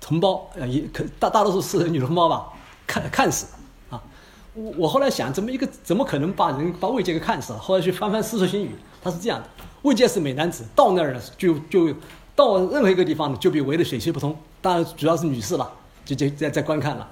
[0.00, 2.52] 同胞呃也可大大多数是女同胞吧，
[2.86, 3.46] 看看死
[3.90, 4.02] 啊！
[4.54, 7.58] 我我后来想，怎么一个怎么可能把人把魏界给看死了？
[7.58, 8.68] 后来去翻翻《世说新语》，
[9.02, 9.48] 他是这样的：
[9.82, 11.94] 魏界是美男子，到那儿呢就就
[12.36, 14.36] 到任何一个地方呢，就被围得水泄不通。
[14.60, 15.70] 当然主要是女士了，
[16.04, 17.08] 就就在在观看了。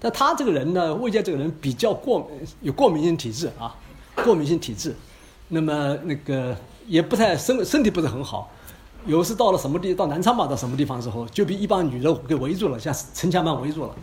[0.00, 3.74] 但他这个人呢，魏坚这个人比较过有过敏性体质啊，
[4.22, 4.94] 过敏性体质，
[5.48, 6.54] 那么那个
[6.86, 8.50] 也不太身身体不是很好，
[9.06, 13.94] 有一次到了什么地，到南昌吧，到什么地方的时候，就被一帮女的给围住了，像城墙般围住了，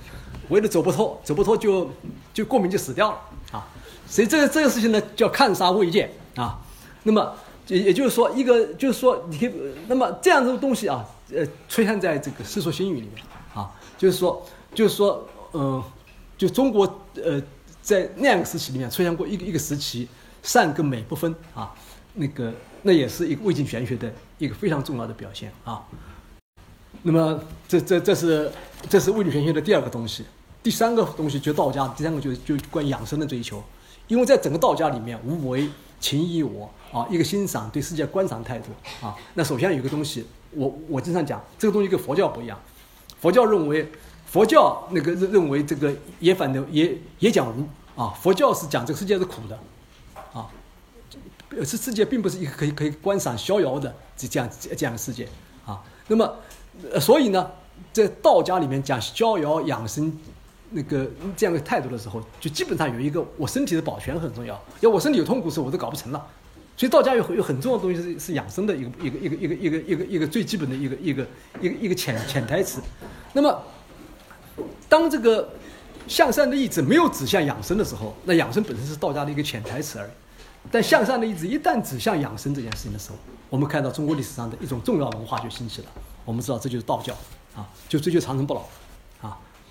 [0.51, 1.89] 围得走不脱，走不脱就
[2.31, 3.17] 就过敏就死掉了
[3.51, 3.67] 啊。
[4.07, 6.59] 所以这个这个事情呢，叫看杀未见啊。
[7.03, 7.33] 那么
[7.67, 9.51] 也也就是说，一个就是说，你可以
[9.87, 13.23] 那么这样子的东西啊，呃，出现在这个《世说新语》里面
[13.55, 14.45] 啊，就是说，
[14.75, 15.81] 就是说，嗯，
[16.37, 16.85] 就中国
[17.15, 17.41] 呃，
[17.81, 20.07] 在那样一个时期里面出现过一个一个时期，
[20.43, 21.73] 善跟美不分啊，
[22.13, 25.81] 那个那也是一个魏晋玄学的一个非常重要的表现啊。
[27.03, 28.51] 那么这这这是
[28.89, 30.25] 这是魏晋玄学的第二个东西，
[30.63, 33.63] 第三个东西就道家，第三个就就关于养生的追求，
[34.07, 38.67] 因为在整个道家里面，无为、情义我啊，一个欣赏对世界观赏态度
[39.05, 39.15] 啊。
[39.33, 42.59] 那首先有个东西，我我经常讲，这个东西跟佛教不一样，
[43.19, 43.91] 佛教认为
[44.25, 47.67] 佛教那个认认为这个也反正也也讲无
[47.99, 49.59] 啊，佛教是讲这个世界是苦的
[50.33, 50.47] 啊，
[51.49, 55.27] 这世界并不是一个可以可以观赏逍遥的这这样这样的世界
[55.65, 55.81] 啊。
[56.07, 56.35] 那么，
[56.93, 57.51] 呃，所以呢，
[57.91, 60.11] 在道家里面讲逍遥养生
[60.71, 66.25] 那个这样的态度的时候，就基本上有一个我身体的保全很重要，要我身体有痛苦时候我都搞不成了。
[66.77, 71.27] 所以道家有有很重要的东西是是养生的一个一个一个一个一个一个一个最基本的一个一个
[71.59, 72.81] 一个一个潜潜台词。
[73.33, 73.63] 那么，
[74.89, 75.47] 当这个
[76.07, 80.11] 向善的意志没有指向养生的时候，那养生本身是道家的一个潜台词而已。
[80.71, 83.17] 但向善的意志一旦指向养生这件事情的时候，
[83.49, 85.87] 我们看到中国历史上的一种重要文化就兴起了。
[86.25, 87.13] 我们知道这就是道教
[87.55, 88.61] 啊，就追求长生不老，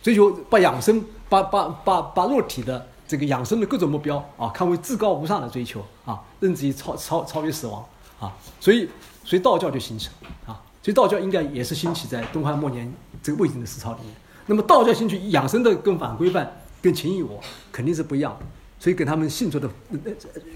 [0.03, 7.85] 追求把养生、把把把把肉体的这个养生的各种目标啊，看为至高无上的追求啊，甚至于超超超越死亡
[8.19, 8.33] 啊。
[8.59, 8.89] 所以，
[9.25, 10.09] 所以道教就兴起
[10.47, 10.61] 啊。
[10.83, 12.91] 所以道教应该也是兴起在东汉末年
[13.23, 14.15] 这个魏晋的思潮里面。
[14.47, 17.39] 那么道教兴起养生的跟反规范、跟情义我
[17.71, 18.47] 肯定是不一样的。
[18.79, 19.69] 所以跟他们性质的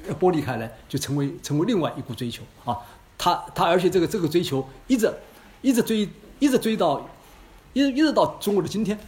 [0.09, 2.79] 呃剥离开来，就成为成为另外一股追求啊。
[3.19, 5.13] 他他而且这个这个追求一直
[5.61, 7.07] 一直追一直追到
[7.75, 8.99] 一直一直到中国的今天。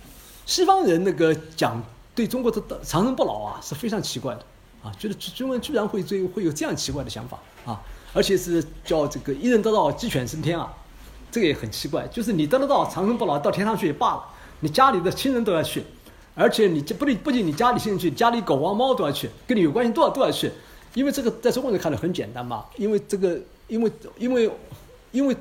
[0.47, 1.83] 西方人那个讲
[2.15, 4.41] 对中国的长生不老啊是非常奇怪的
[4.83, 7.83] 啊，觉得中国人居然会追会有这样奇怪的想法啊，
[8.15, 10.73] 而且是叫这个一人得道鸡犬升天啊，
[11.31, 12.07] 这个也很奇怪。
[12.07, 14.25] 就是你得得到长生不老到天上去也罢了，
[14.61, 15.85] 你家里的亲人都要去。
[16.37, 20.53] 而且你这不仅不仅你家里兴趣，家里狗啊猫都要去，跟你有关系都要都要去，
[20.95, 24.51] 因为这个在中国人看来很简单嘛，因为这个因为因为
[25.11, 25.37] 因为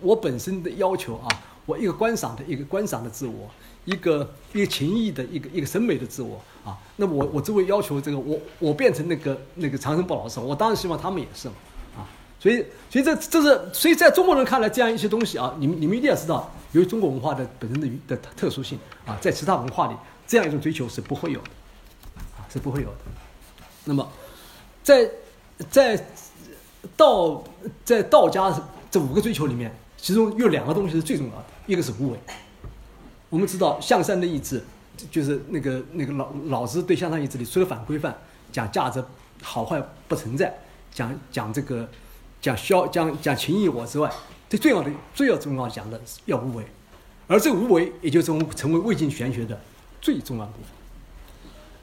[0.00, 1.28] 我本身的要求啊，
[1.66, 3.50] 我一个观赏的一个观赏的自我，
[3.86, 11.54] 一个一个情谊的一个一个审美的自我啊，那我我作为要求这个我我变成那个那个长生不老的时候，我当然希望他们也是嘛
[11.96, 12.04] 啊，
[12.38, 19.96] 所以所以这这是所以在中国人看来这样一些东西啊，你们你们一定要知道，由于中国文化的本身的的特殊性啊，在其他文化里。
[20.28, 21.50] 这样一种追求是不会有的，
[22.36, 22.96] 啊，是不会有的。
[23.84, 24.10] 那么，
[24.82, 25.08] 在
[25.70, 26.06] 在
[26.96, 27.44] 道
[27.84, 28.52] 在道家
[28.90, 32.18] 这五个追求里面，其中有两个东西是最重要的，一个是无为。
[33.36, 34.64] 我们知道向善的意志，
[35.10, 38.16] 就是那个那个老老子对向善意志里除了反规范，
[38.50, 39.04] 讲价值
[39.42, 39.78] 好坏
[40.08, 40.58] 不存在，
[40.90, 41.86] 讲讲这个
[42.40, 44.10] 讲消讲讲情义我之外，
[44.48, 46.64] 最重要的最要重要讲的是要无为，
[47.26, 49.60] 而这无为也就是我们成为魏晋玄学的。
[50.00, 50.70] 最重要的部分。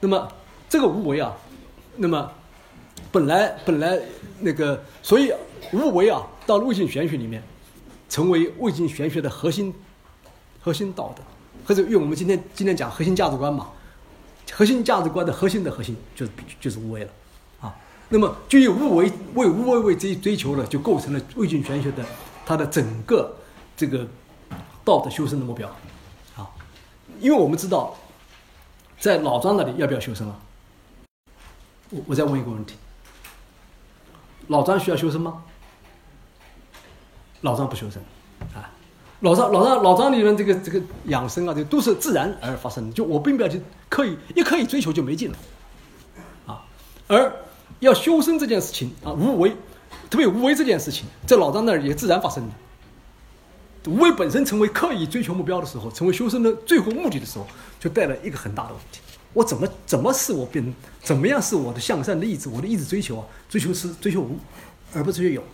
[0.00, 0.28] 那么
[0.68, 1.36] 这个无为啊，
[1.98, 2.32] 那么
[3.12, 3.96] 本来本来
[4.40, 5.32] 那个，所以
[5.72, 7.40] 无为啊，到了魏晋玄学里面，
[8.08, 9.72] 成为魏晋玄学的核心
[10.60, 11.22] 核心道德，
[11.66, 13.68] 或者用我们今天今天讲核心价值观嘛，
[14.52, 17.10] 核心价值观的核心的核心就是就是无为了
[17.60, 17.74] 啊。
[18.08, 22.04] 那么就以无为为无为为追追求了，就构成了魏晋玄学的
[22.46, 23.36] 它的整个
[23.76, 24.06] 这个
[24.84, 25.68] 道德修身的目标
[26.36, 26.50] 啊。
[27.20, 27.96] 因为我们知道。
[28.96, 30.38] 在老庄那里要不要修身啊？
[31.90, 32.74] 我我再问一个问题：
[34.46, 35.44] 老庄需要修身吗？
[37.42, 38.02] 老庄不修身，
[38.54, 38.70] 啊，
[39.20, 45.38] 老张老张老庄里面这个这个养生啊，这都是自然而发生的，就我并不要去刻意一刻意追求就没劲了，
[46.46, 46.64] 啊，
[47.06, 47.34] 而
[47.80, 49.56] 要修身这件事情啊，无为，
[50.10, 53.90] 特别无为这件事情，在老张那儿也自然发生的。
[53.90, 57.46] 无为本身成为刻意追求目标的时候，成为修身的最后目的的时候，
[57.78, 59.00] 就带来一个很大的问题：
[59.32, 62.48] 我怎么怎么是我变，怎么样是我的向善的意志？
[62.48, 64.38] 我的意志追求啊，追求是追求无，
[64.94, 65.44] 而不是追求有。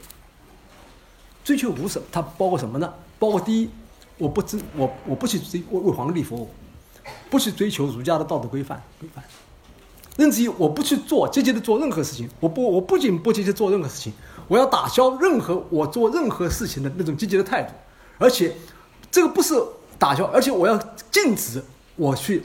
[1.42, 2.92] 追求无什，它包括什么呢？
[3.20, 3.70] 包括第一，
[4.18, 6.50] 我不追我我不去追为为皇帝服务，
[7.30, 9.22] 不去追求儒家的道德规范规范，
[10.16, 12.28] 甚至于我不去做积极的做任何事情。
[12.40, 14.12] 我不我不仅不积极做任何事情，
[14.48, 17.72] 我要打消任何我做任何事情的那种积极的态度。
[18.18, 18.56] 而且，
[19.10, 19.54] 这个不是
[19.98, 20.76] 打消，而且我要
[21.10, 21.62] 禁止
[21.96, 22.42] 我去，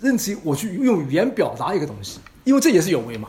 [0.00, 3.28] 任其我去用语言表达一个东西，因为这也是有为嘛。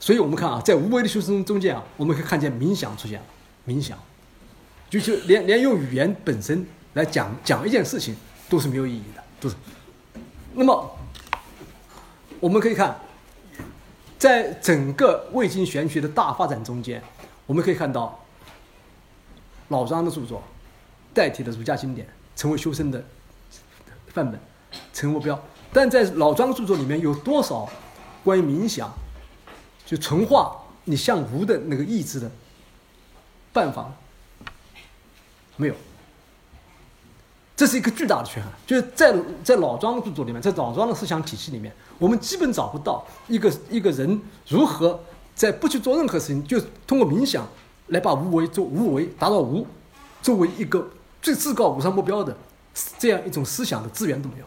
[0.00, 3.26] 所以我们看啊，在无为的修身中间啊，我们可以看见冥想出现了，
[3.66, 3.98] 冥想，
[4.90, 8.16] 就就连连用语言本身来讲讲一件事情
[8.48, 9.54] 都是没有意义的，都是。
[10.54, 10.98] 那么
[12.40, 12.98] 我们可以看，
[14.18, 17.02] 在整个魏晋玄学的大发展中间，
[17.46, 18.24] 我们可以看到
[19.68, 20.42] 老庄的著作
[21.12, 23.04] 代替了儒家经典，成为修身的
[24.08, 24.40] 范本，
[24.92, 25.38] 成为目标。
[25.72, 27.68] 但在老庄著作里面有多少
[28.24, 28.90] 关于冥想，
[29.84, 32.30] 就纯化你向无的那个意志的
[33.52, 33.92] 办法？
[35.58, 35.74] 没有，
[37.54, 38.50] 这是一个巨大的缺憾。
[38.64, 44.98] 就是在在老庄著作里面，在老庄的思想体系里面，我们基本找不到一个一个人如何
[45.34, 47.46] 在不去做任何事情，就通过冥想
[47.88, 49.66] 来把无为做无为，达到无，
[50.22, 50.88] 作为一个
[51.20, 52.36] 最至高无上目标的
[52.96, 54.44] 这样一种思想的资源都没有。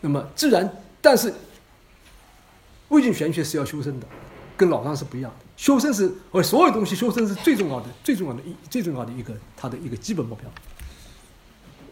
[0.00, 1.32] 那么，自然，但是
[2.88, 4.06] 魏晋玄学是要修身的，
[4.56, 5.47] 跟老庄是不一样的。
[5.58, 10.48] 修身是，呃所有东西修身是最重要的、最重要的一最重要的一个它的一个基本目标。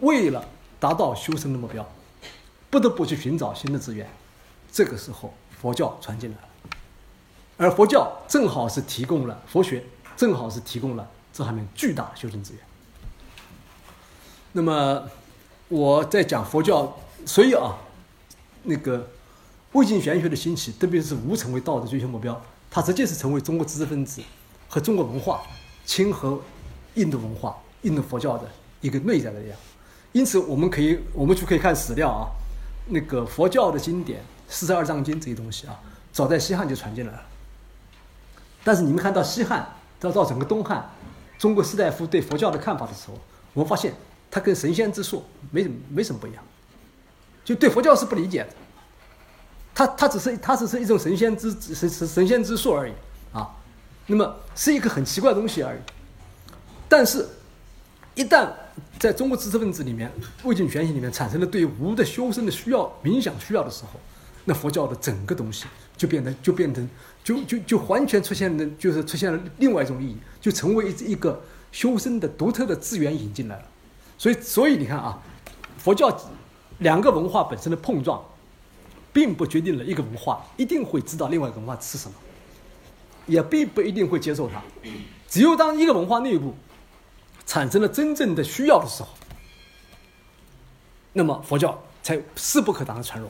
[0.00, 0.42] 为了
[0.78, 1.84] 达到修身的目标，
[2.70, 4.08] 不得不去寻找新的资源。
[4.70, 6.48] 这个时候，佛教传进来了，
[7.56, 9.84] 而佛教正好是提供了佛学，
[10.16, 12.62] 正好是提供了这方面巨大修身资源。
[14.52, 15.10] 那么，
[15.66, 16.96] 我在讲佛教，
[17.26, 17.74] 所以啊，
[18.62, 19.10] 那个
[19.72, 22.40] 魏晋玄学的兴起，特别是无成为道的追求目标。
[22.76, 24.20] 它直接是成为中国知识分子
[24.68, 25.40] 和中国文化
[25.86, 26.38] 亲和
[26.92, 28.46] 印度文化、印度佛教的
[28.82, 29.58] 一个内在的力量。
[30.12, 32.28] 因此，我们可以，我们就可以看史料啊，
[32.88, 35.80] 那个佛教的经典《四十二章经》这些东西啊，
[36.12, 37.22] 早在西汉就传进来了。
[38.62, 39.66] 但是，你们看到西汉
[39.98, 40.90] 到到整个东汉，
[41.38, 43.18] 中国士大夫对佛教的看法的时候，
[43.54, 43.94] 我们发现
[44.30, 46.44] 它跟神仙之术没没什么不一样，
[47.42, 48.48] 就对佛教是不理解的。
[49.76, 52.92] 它它只是它只是一种神仙之神神神仙之术而已
[53.30, 53.46] 啊，
[54.06, 55.78] 那么是一个很奇怪的东西而已。
[56.88, 57.28] 但是，
[58.14, 58.48] 一旦
[58.98, 60.10] 在中国知识分子里面、
[60.44, 64.00] 魏晋玄学里面产生了对无的修身的需要、冥想需要的时候，
[64.46, 66.88] 那佛教的整个东西就变得就变成
[67.22, 71.38] 就就就完全出现了，就是出现了另外一种意义，就成为一个
[71.70, 73.64] 修身的独特的资源引进来了。
[74.16, 75.20] 所以，所以你看啊，
[75.76, 76.18] 佛教
[76.78, 78.24] 两个文化本身的碰撞。
[79.16, 82.14] 并不决定了一个文化一定会知道另外一个文化是什么，
[83.24, 84.62] 也并不一定会接受它。
[85.26, 86.54] 只有当一个文化内部
[87.46, 89.08] 产生了真正的需要的时候，
[91.14, 93.26] 那么佛教才势不可挡的传入。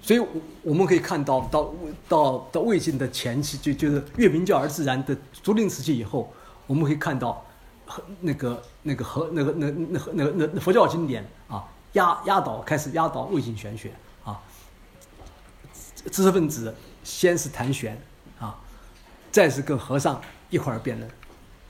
[0.00, 0.24] 所以，
[0.62, 1.74] 我们可以看到，到
[2.08, 6.32] 到到魏晋的前期，就就是越明教而自然的竹林时期以后，
[6.68, 7.44] 我们可以看到
[7.86, 13.90] 和那个那个和那个那那那那那佛教经典啊压压倒开始压倒魏晋玄学。
[16.10, 18.00] 知识分子先是谈玄
[18.38, 18.56] 啊，
[19.32, 21.10] 再是跟和尚一块儿辩论，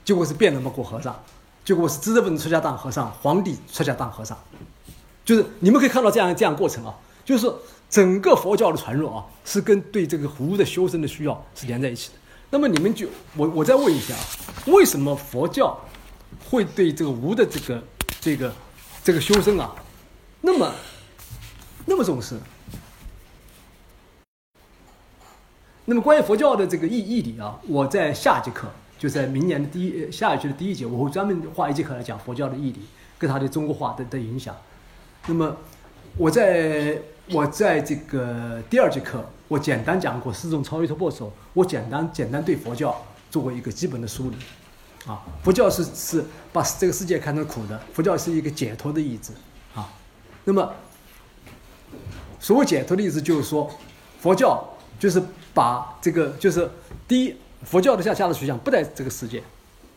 [0.03, 1.17] 结果是辩论不过和尚，
[1.63, 4.37] 结果是知识分子出家当和尚，皇帝出家当和尚，
[5.23, 7.51] 就是你们可以看到这样这样过程啊，就是
[7.89, 12.15] 整个佛教的传入啊，是跟对这个无的修身的需要是连在一起的。
[12.49, 14.21] 那么你们就我我再问一下啊，
[14.67, 15.79] 为什么佛教
[16.49, 17.83] 会对这个无的这个
[18.21, 18.53] 这个
[19.03, 19.73] 这个修身啊，
[20.41, 20.73] 那么
[21.85, 22.39] 那么重视？
[25.87, 28.67] 那么关于佛教的这个义义理啊，我在下节课，
[28.97, 32.79] 就在明年的第一下一学的第一节，我会专门花一节课来讲佛教的义理
[33.19, 34.55] 跟它的中国化的的影响。
[35.27, 35.55] 那么
[36.17, 44.37] 我在我在这个第二节课，我简单讲过四种超越突破的时候，我简单简单对佛教做过一个基本的梳理。
[45.05, 49.31] 啊，佛教是是把这个世界看成苦的，佛教是一个解脱的意志。
[49.75, 49.87] 啊，
[50.45, 50.73] 那么
[52.39, 53.69] 所谓解脱的意思，就是说
[54.19, 54.67] 佛教。
[54.97, 55.21] 就是
[55.55, 56.69] 把这个，就是
[57.07, 59.41] 第一，佛教的下下的取向不在这个世界，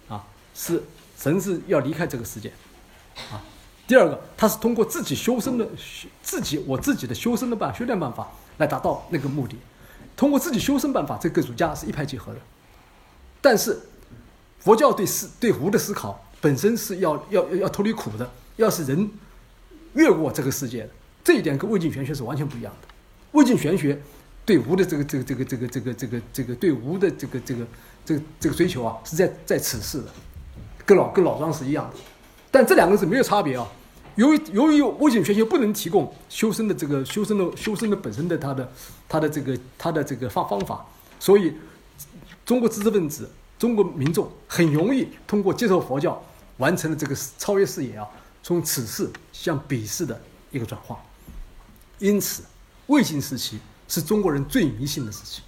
[0.09, 0.81] 啊，是
[1.19, 2.53] 神是要离开这个世界，
[3.33, 3.43] 啊，
[3.89, 5.69] 第二个，他是通过自己修身的
[6.23, 9.57] 自己我自己的修身的办修炼办法来达到那个目的，
[10.17, 12.39] 通过自己修身办法，这个儒家是一拍即合的，
[13.41, 13.81] 但是
[14.61, 19.11] 佛教对思对无的思考本身是要要要脱离苦的，要是人
[19.95, 20.91] 越过这个世界的，
[21.25, 22.89] 这一点跟魏晋玄学是完全不一样的，
[23.33, 24.01] 魏晋玄学。
[24.49, 27.67] 对无的这个这个这个这个这个这个这个对无的这个这个
[28.03, 30.07] 这个这个追求啊，是在在此世的，
[30.87, 31.97] 跟老跟老庄是一样的，
[32.51, 33.69] 但这两个是没有差别啊。
[34.15, 38.73] 由于由于魏晋玄学不能提供修身的这个修身的修身的本身的它的
[39.07, 40.87] 它的这个它的这个方方法，
[41.21, 41.53] 所以
[42.47, 46.25] 中国知识分子、中国民众很容易通过接受佛教
[46.57, 48.09] 完成了这个超越视野啊，
[48.43, 50.19] 从此世向彼世的
[50.51, 50.99] 一个转化。
[51.99, 52.45] 因此，
[52.87, 53.59] 魏晋时期。
[53.89, 55.43] 是中国人最迷信的事情，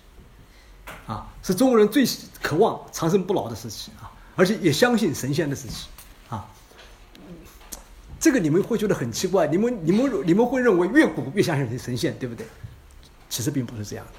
[1.07, 2.05] 啊，是中国人最
[2.43, 4.11] 渴望长生不老的事情啊。
[4.37, 5.89] 而且也相信神仙的事情，
[6.31, 6.49] 啊，
[8.19, 12.47] 这个你们会觉得很奇怪，你们你们你们会认为越古越相信神仙，对不对？
[13.29, 14.13] 其实并不是这样的。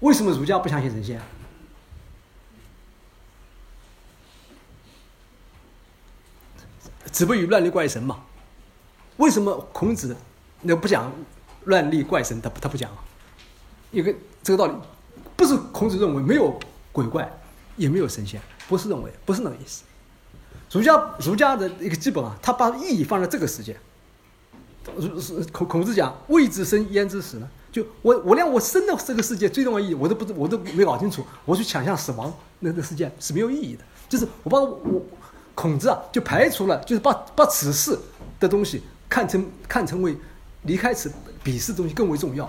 [0.00, 1.20] 为什么儒家不相信神仙？
[7.10, 8.22] 子不语乱立怪神嘛？
[9.16, 10.16] 为什么孔子
[10.60, 11.12] 那不讲
[11.64, 12.40] 乱立怪神？
[12.40, 13.04] 他他不讲啊，
[13.92, 14.12] 一个
[14.42, 14.74] 这个道理，
[15.36, 16.58] 不是孔子认为没有
[16.90, 17.30] 鬼怪，
[17.76, 19.84] 也没有神仙，不是认为，不是那个意思。
[20.70, 23.76] 儒家儒家的一个基本啊，他把意义放在这个世界。
[25.52, 27.48] 孔孔子讲“未知生，焉知死”呢？
[27.70, 33.84] 就我我连我生的这个世界最重要意义我都不我都没搞清楚，我去想象死亡那个世界是没有意义的。
[34.08, 35.02] 就是我把我。
[35.54, 37.96] 孔子啊，就排除了，就是把把此事
[38.40, 40.16] 的东西看成看成为
[40.62, 41.12] 离开此
[41.44, 42.48] 彼世东西更为重要，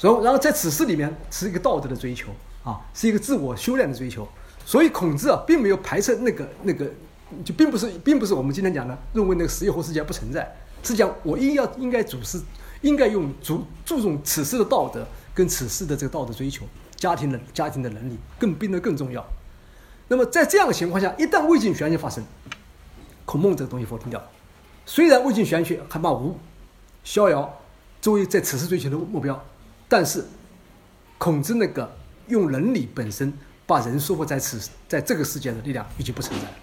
[0.00, 2.30] 然后然后在此事里面是一个道德的追求
[2.64, 4.26] 啊，是一个自我修炼的追求，
[4.64, 6.90] 所以孔子啊，并没有排斥那个那个，
[7.44, 12.40] 就并不是并不是我们今天讲的认为那个死以后世界不存在，是讲我应要应该主事，
[12.80, 16.64] 应该用注注重此事的道德跟此事的这个道德追求，
[16.96, 19.24] 家庭的家庭的能力更变得更重要。
[20.08, 22.24] 那么在这样的情况下，一旦魏晋玄学发生，
[23.24, 24.22] 孔孟这个东西否定掉。
[24.84, 26.36] 虽然魏晋玄学还把无、
[27.04, 27.60] 逍遥
[28.00, 29.40] 作为在此事追求的目标，
[29.90, 30.24] 但是
[31.18, 31.96] 孔子那个
[32.28, 33.36] 用伦理本身
[33.66, 36.54] 把人束缚在此在这个世界的力量已经不存在了。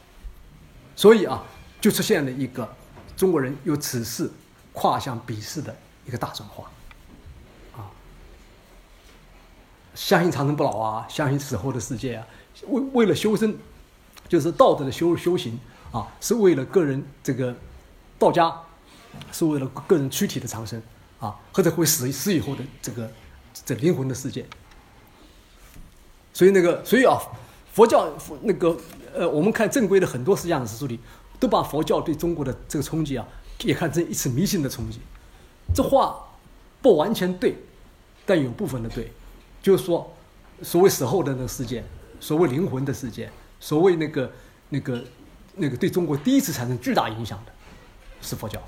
[0.96, 1.44] 所以啊，
[1.82, 2.68] 就出现了一个
[3.18, 4.32] 中国人由此事
[4.72, 5.76] 跨向彼世的
[6.06, 6.72] 一个大转化。
[7.76, 7.92] 啊，
[9.94, 12.26] 相信长生不老啊，相信死后的世界啊。
[12.68, 13.56] 为为了修身，
[14.30, 15.60] 就是道德的修修行
[15.92, 17.54] 啊，是为了个人这个
[18.18, 18.52] 道家，
[19.34, 20.82] 是为了个人躯体的长生
[21.20, 23.12] 啊，或者会死死以后的这个
[23.66, 24.46] 这灵魂的世界。
[26.34, 27.18] 所以那个，所以啊，
[27.74, 28.12] 佛教
[28.42, 28.78] 那个
[29.14, 31.00] 呃，我们看正规的很多思想史书里，
[31.40, 33.28] 都把佛教对中国的这个冲击啊，
[33.64, 35.00] 也看成一次迷信的冲击。
[35.74, 36.28] 这话
[36.82, 37.56] 不完全对，
[38.26, 39.12] 但有部分的对，
[39.62, 40.16] 就是说，
[40.62, 41.84] 所谓死后的那个世界。
[42.20, 44.32] 所谓灵魂的世界，所谓那个、
[44.70, 45.04] 那个、
[45.54, 47.52] 那个对中国第一次产生巨大影响的，
[48.24, 48.60] 是佛教，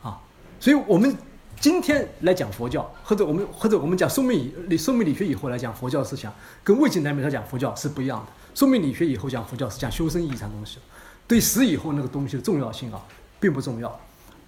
[0.00, 0.22] 啊，
[0.60, 1.12] 所以我们
[1.58, 6.32] 今天来讲佛教，或者我们或者我们讲生命理、生命理学以后来讲佛教思想，
[6.62, 8.26] 跟魏晋南北朝讲佛教是不一样的。
[8.54, 10.78] 生命理学以后讲佛教是讲修身意义上东西，
[11.26, 13.02] 对死以后那个东西的重要性啊，
[13.40, 14.00] 并不重要，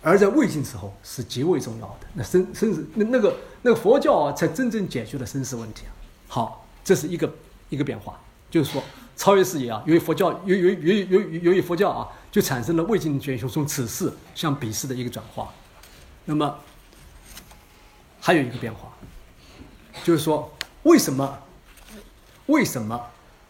[0.02, 2.06] 而在魏晋时候是极为重要的。
[2.14, 5.92] 那生生死那那个那个佛教啊，才真正解决了生死问题啊。
[6.28, 7.32] 好，这是一个
[7.70, 8.18] 一个变化。
[8.50, 8.82] 就是说，
[9.14, 15.52] 超越视野啊，由于佛教，由由由由由由于佛教啊，就产生了魏晋玄学从此世向彼世的一个转化。
[16.24, 16.58] 那么，
[18.20, 18.92] 还有一个变化，
[20.04, 20.50] 就是说，
[20.82, 21.38] 为什么，
[22.46, 23.00] 为什么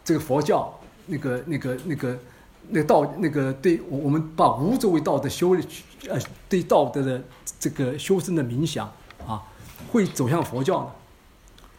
[0.03, 2.19] 这个佛教那个那个那个
[2.69, 5.55] 那道那个对我们把无作为道德修
[6.07, 7.23] 呃对道德的
[7.59, 8.91] 这个修身的冥想
[9.27, 9.43] 啊，
[9.91, 10.91] 会走向佛教呢？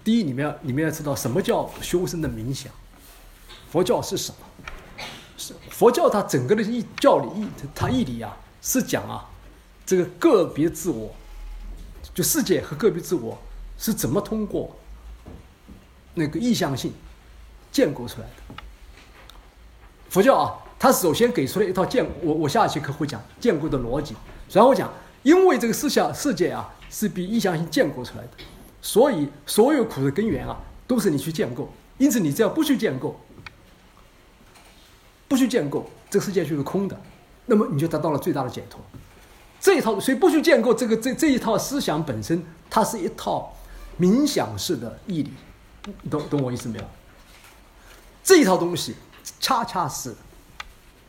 [0.03, 2.73] 第一，你们要你们要知道什么叫修身的冥想。
[3.71, 4.39] 佛教是什么？
[5.37, 9.29] 是佛教它整个的义教理义，它义理啊是讲啊，
[9.87, 11.15] 这个个别自我，
[12.15, 13.39] 就世界和个别自我
[13.79, 14.77] 是怎么通过
[16.15, 16.93] 那个意向性
[17.73, 18.55] 建构出来的。
[20.09, 24.15] 佛教啊，它首先给出了一套建，我我下一节课会讲建构的逻辑，
[24.51, 24.93] 然后讲，
[25.23, 28.31] 因为这个思想世界啊是比意向性建构出来的，
[28.83, 30.57] 所以所有苦的根源啊
[30.87, 33.19] 都是你去建构，因此你只要不去建构。
[35.29, 37.01] 不去建构，这个世界就是空的，
[37.47, 38.81] 那么你就得到了最大的解脱。
[39.61, 43.55] 这一套，所以不去建构这个这这一套思想本身，它是一套
[44.01, 45.33] 冥想式的义理，
[46.09, 46.85] 懂懂我意思没有？
[48.25, 48.95] 这一套东西，
[49.39, 50.15] 恰恰是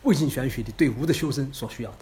[0.04, 1.98] 魏晋玄学的对无的修身所需要的。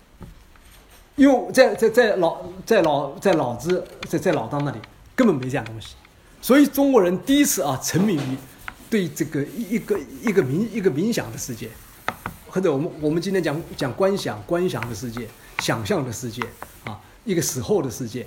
[1.16, 4.80] 因为在在在老在老在老子在在老当那里
[5.16, 5.96] 根本没这样东西，
[6.42, 8.38] 所以中国人第一次啊沉迷于
[8.90, 11.70] 对这个一个一个冥一个冥想的世界。
[12.52, 15.28] 或者我们我们今天讲讲观想观想的世界，
[15.60, 16.42] 想象的世界
[16.86, 18.26] 啊，一个死后的世界，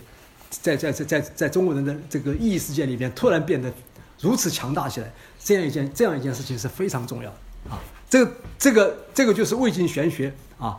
[0.51, 3.73] 在在在在在中国人的这个意义世界里边，突然变得
[4.21, 7.81] 如此强大起来，这样一件这样一件事情是非常重要的啊。
[8.09, 10.79] 这个这个这个就是魏晋玄学啊，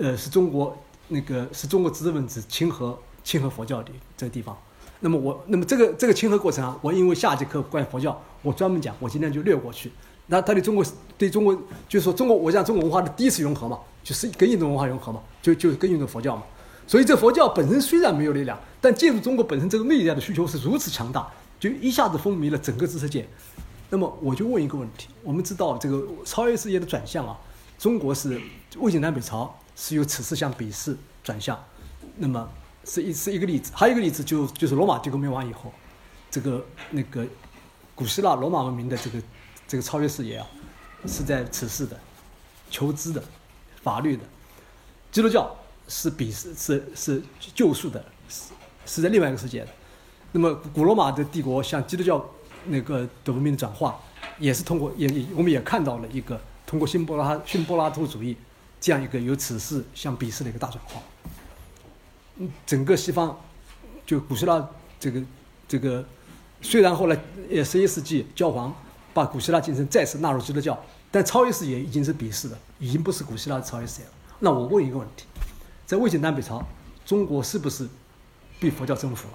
[0.00, 0.76] 呃，是中国
[1.08, 4.56] 那个是中国知识分子亲和亲和佛教的这个地方。
[5.00, 9.92] 那么我那么这个这个亲和过程啊，我因为下节课关于佛教，我专门讲，我今天就略过去。
[10.26, 10.84] 那他对中国，
[11.16, 11.54] 对中国，
[11.88, 16.44] 就是说中国，我讲中国文化的第一次融合嘛，就是跟印度文化融合嘛，就就跟印度佛教嘛。
[16.86, 21.28] 所以这佛教本身虽然没有力量，但借助中国本身这个内在的需求是如此强大，
[21.58, 23.28] 就一下子风靡了整个知识界，
[23.90, 27.36] 那么我就问一个问题：我们知道这个超越世界的转向啊，
[27.76, 28.40] 中国是
[28.76, 31.60] 魏晋南北朝是由此次向彼次转向，
[32.18, 32.48] 那么
[32.84, 35.72] 是一是一个例子，还有一个例子就就是罗马帝国灭亡以后，
[36.30, 37.26] 这个那个
[37.96, 39.18] 古希腊罗马文明的这个
[39.66, 40.46] 这个超越视野啊，
[41.04, 41.98] 是在此世的，
[42.70, 43.20] 求知的，
[43.86, 44.24] 法律的，
[45.12, 45.56] 基督教
[45.86, 47.22] 是鄙视是是
[47.54, 48.52] 救赎的，是
[48.84, 49.68] 是在另外一个世界的。
[50.32, 52.28] 那么古罗马的帝国向基督教
[52.64, 53.96] 那个的文明转化，
[54.40, 58.36] 也是通过也我们也看到了一个通过新柏拉新柏拉图主义
[58.80, 61.00] 这样一个由此事向彼视的一个大转化。
[62.38, 63.38] 嗯，整个西方
[64.04, 64.68] 就古希腊
[64.98, 65.22] 这个
[65.68, 66.04] 这个，
[66.60, 67.16] 虽然后来
[67.50, 68.74] 呃十一世纪教皇
[69.14, 70.76] 把古希腊精神再次纳入基督教，
[71.16, 74.12] 但超越视野已经是鄙视的，已经不是古希腊的超越视野了。
[74.38, 75.24] 那我问一个问题，
[75.86, 76.62] 在魏晋南北朝，
[77.06, 77.88] 中国是不是
[78.60, 79.34] 被佛教征服了？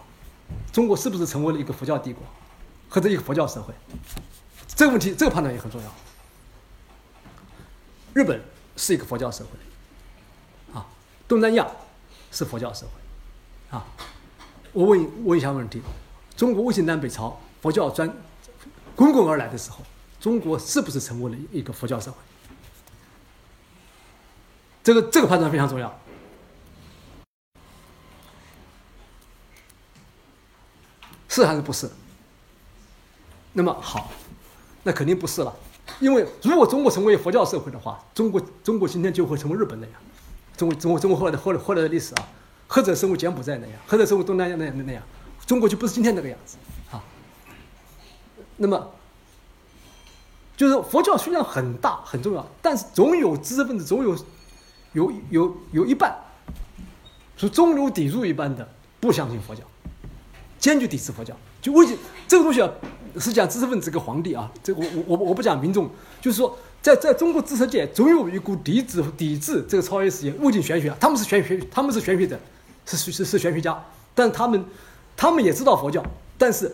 [0.72, 2.22] 中国是不是成为了一个佛教帝国，
[2.88, 3.74] 或者一个佛教社会？
[4.68, 5.92] 这个问题，这个判断也很重要。
[8.14, 8.40] 日本
[8.78, 10.86] 是一个佛教社会，啊，
[11.28, 11.68] 东南亚
[12.32, 13.88] 是佛教社会，啊，
[14.72, 15.82] 我问问一下问题：
[16.38, 18.08] 中国魏晋南北朝佛教专
[18.96, 19.80] 滚滚而来的时候，
[20.22, 22.18] 中国是不是成为了一个佛教社会？
[24.84, 26.00] 这个这个判断非常重要。
[31.28, 31.90] 是还是不是？
[33.54, 34.12] 那么好，
[34.84, 35.54] 那肯定不是了，
[36.00, 39.96] 因为如果中国成为佛教社会的话，中国中国今天就会成为日本那样，
[40.56, 42.30] 中国中国中国后来的后来后来的历史啊，
[42.68, 45.02] 或者成为柬埔寨那样，或者成为东南亚那样那样，
[45.48, 46.58] 中国就不是今天这个样子
[46.92, 47.02] 啊。
[48.58, 48.94] 那么，
[50.62, 54.16] 就是佛教虽然很大很重要，但是总有知识分子，总有
[54.94, 56.16] 有有有一半，
[57.36, 59.64] 是中流砥柱一般的不相信佛教。
[60.60, 61.84] 坚决抵制佛教，就为
[62.28, 62.70] 这个东西啊，
[63.20, 65.90] 是讲知识分子跟皇帝啊，这我我我我不讲民众，
[66.22, 72.40] 就是说，在在中国知识界，总有一股抵制抵制这个超越时间、物境玄学，他们是玄学，他们是玄学者，
[72.86, 73.84] 是是是玄学家，
[74.14, 74.64] 但他们
[75.18, 76.06] 他们也知道佛教，
[76.38, 76.72] 但是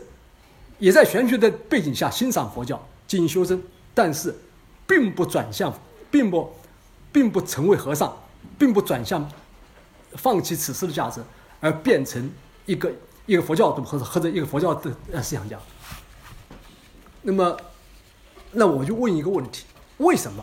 [0.78, 3.64] 也在玄学的背景下欣赏佛教进行修身，
[3.98, 4.34] 但是
[4.86, 5.74] 并不转向，
[6.12, 6.56] 并不
[7.12, 8.16] 并不成为和尚，
[8.60, 9.28] 并不转向
[10.14, 11.24] 放弃此世的价值，
[11.60, 12.30] 而变成
[12.68, 12.92] 一个。
[13.26, 14.90] 一个佛教徒或者或者一个佛教的
[15.22, 15.60] 思想家，
[17.24, 17.58] 那么，
[18.54, 19.66] 那我就问一个问题：
[19.98, 20.42] 为什么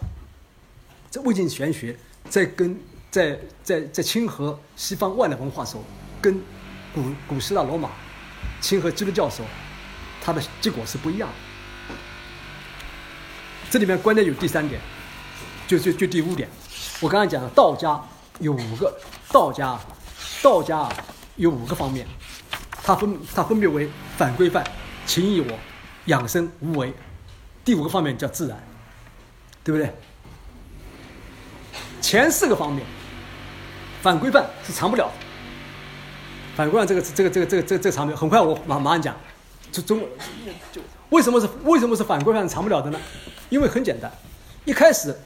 [1.08, 1.98] 在魏晋玄学
[2.28, 2.78] 在跟
[3.10, 5.82] 在在在亲和西方外来文化时候，
[6.20, 6.38] 跟
[6.94, 7.88] 古古希腊罗马
[8.60, 9.48] 亲和基督教时候，
[10.22, 11.53] 它的结果是不一样的？
[13.74, 14.80] 这里面关键有第三点，
[15.66, 16.48] 就就就第五点。
[17.00, 18.00] 我刚才讲了，道家
[18.38, 18.96] 有五个，
[19.32, 19.76] 道家
[20.40, 20.88] 道家
[21.34, 22.06] 有五个方面。
[22.84, 24.64] 它分它分别为反规范、
[25.06, 25.58] 情义我、
[26.04, 26.94] 养生、无为。
[27.64, 28.56] 第五个方面叫自然，
[29.64, 29.92] 对不对？
[32.00, 32.86] 前四个方面，
[34.00, 35.12] 反规范是藏不了的。
[36.54, 39.16] 反规范这个这个这个这个这个这个场面，很快我马马上讲。
[39.72, 40.00] 中中
[40.70, 40.80] 就
[41.14, 42.98] 为什么是为什么是反规范藏不了的呢？
[43.48, 44.10] 因为很简单，
[44.64, 45.16] 一开始，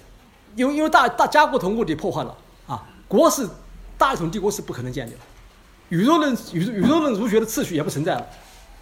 [0.55, 2.37] 因为因为大大家国同目的破坏了
[2.67, 3.49] 啊，国是
[3.97, 5.19] 大一统帝国是不可能建立的。
[5.89, 8.27] 宇宙论宇宙宇宙论儒学的次序也不存在了，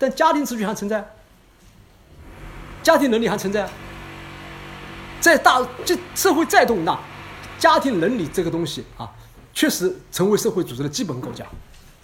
[0.00, 1.08] 但家庭秩序还存在，
[2.82, 3.68] 家庭伦理还存在。
[5.20, 6.98] 在大这社会再动荡，
[7.56, 9.08] 家庭伦理这个东西啊，
[9.54, 11.46] 确实成为社会组织的基本构架，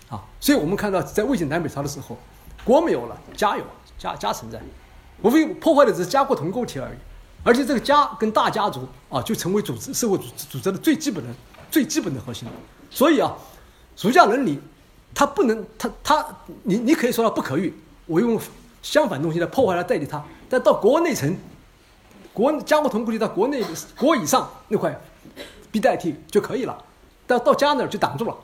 [0.09, 2.17] 啊，所以我们看到在魏晋南北朝的时候，
[2.65, 3.65] 国没有了，家有，
[3.99, 4.61] 家家存在，
[5.23, 6.97] 无非破坏的只是家国同构体而已，
[7.43, 11.31] 而且这个家跟大家族啊，就成为组织社会组织组织的最基本的
[11.71, 12.47] 最基本的核心，
[12.91, 13.35] 所以啊，
[14.01, 14.61] 儒家伦理。
[15.15, 16.27] 他不能，他他，
[16.63, 17.71] 你你可以说他不可遇，
[18.07, 18.41] 我用
[18.81, 20.25] 相反东西来破坏来代替他。
[20.49, 21.37] 但到国内层，
[22.33, 23.63] 国家国同构体到国内
[23.95, 24.99] 国以上那块，
[25.71, 26.83] 必代替就可以了。
[27.27, 28.35] 但到家那儿就挡住了。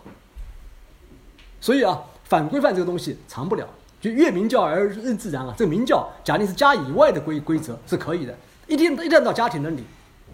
[1.58, 3.66] 所以啊，反规范这个东西藏不了。
[4.00, 8.36] 就越明教而任自然啊，这个明教假定是家以外的规规则是可以的。
[8.66, 9.84] 一定一旦到家庭伦理，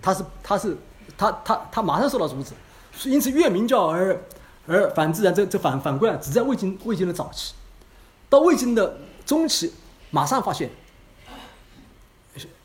[0.00, 0.76] 他是他是
[1.16, 2.52] 他他他马上受到阻止。
[3.10, 4.18] 因此越明教而。
[4.66, 7.52] 而反自然，这这反反观只在魏晋魏晋的早期，
[8.30, 8.96] 到魏晋的
[9.26, 9.70] 中期，
[10.10, 10.70] 马上发现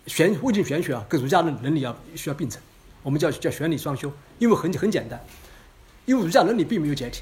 [0.07, 2.63] 玄魏晋玄学啊，跟儒家的伦理啊需要并存，
[3.03, 5.21] 我们叫叫玄理双修，因为很很简单，
[6.05, 7.21] 因为儒家伦理并没有解体，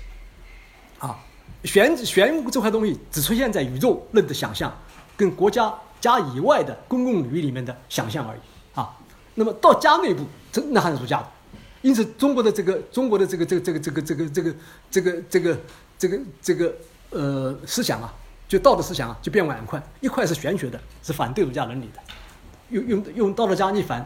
[0.99, 1.17] 啊，
[1.63, 4.75] 玄玄这块东西只出现在宇宙论的想象
[5.15, 8.39] 跟国家家以外的公共领域里面的想象而已
[8.79, 8.95] 啊，
[9.35, 11.27] 那么到家内部，这那还是儒家的。
[11.81, 15.57] 因此，中国的这个中国的这个这个这个这个这个这个这个这个
[15.97, 16.75] 这个这个
[17.11, 18.13] 呃思想啊，
[18.47, 22.01] 就道德思想啊，就变两块，一块是玄学的，是反对儒家伦理的，
[22.69, 24.05] 用用用道德家逆反，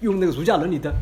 [0.00, 0.92] 用那个儒家伦理的，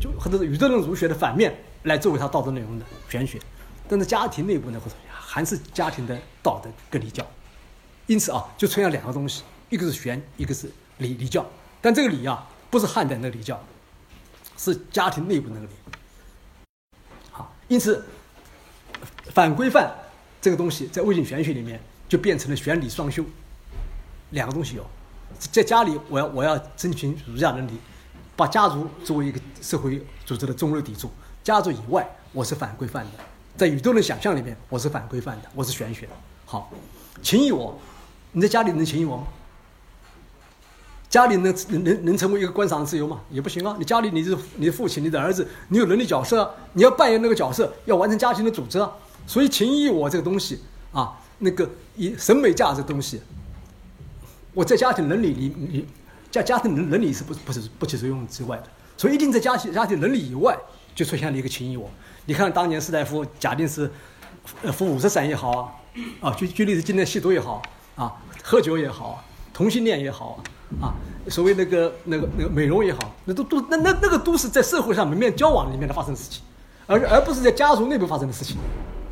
[0.00, 1.54] 就或者是宇宙论儒学的反面
[1.84, 3.38] 来作为他道德内容的玄学。
[3.88, 7.26] 但是家庭内部呢，还是家庭的道德跟礼教。
[8.06, 11.44] 因此啊，就出现两个东西，一个是玄，一个是礼礼教。
[11.80, 13.62] 但这个礼啊，不是汉代那个礼教，
[14.56, 15.72] 是家庭内部那个礼。
[17.30, 18.04] 好，因此
[19.34, 19.94] 反规范
[20.40, 23.24] 这个东西在魏晋玄学里面就变成了玄礼双修，
[24.30, 24.86] 两个东西有。
[25.38, 27.78] 在家里，我要我要遵循儒家伦理，
[28.34, 31.08] 把家族作为一个社会组织的中流砥柱；
[31.44, 33.10] 家族以外，我是反规范的。
[33.58, 36.08] 在宇宙的想象里面，我是反规范的，我是玄学。
[36.46, 36.70] 好，
[37.20, 37.76] 情义我，
[38.30, 39.24] 你在家里能情义我吗？
[41.08, 43.20] 家里能能能能成为一个观赏自由吗？
[43.30, 43.74] 也不行啊！
[43.76, 48.92] 你家里你是你的父亲，你的儿子，你有伦理角色，你要扮演那个角色，要完成家庭的组织啊。
[49.26, 50.60] 所以情义我这个东西
[50.92, 53.20] 啊，那个以审美价值东西，
[54.54, 55.84] 我在家庭伦理里，你
[56.30, 60.56] 家家庭伦伦理是不不是不起作用之外的，所以一定在家庭家庭伦理以外，
[60.94, 61.90] 就出现了一个情义我。
[62.28, 63.90] 你看，当年士大夫假定是，
[64.62, 65.80] 呃，服五十散也好，
[66.20, 67.62] 啊，举举例子，今天吸毒也好，
[67.96, 68.14] 啊，
[68.44, 70.38] 喝酒也好，同性恋也好，
[70.78, 70.92] 啊，
[71.30, 76.42] 所谓那个那个那个美容也好，那都都那那那个都是在社会上门面交往里面的发生的事情，
[76.86, 78.58] 而而不是在家族内部发生的事情，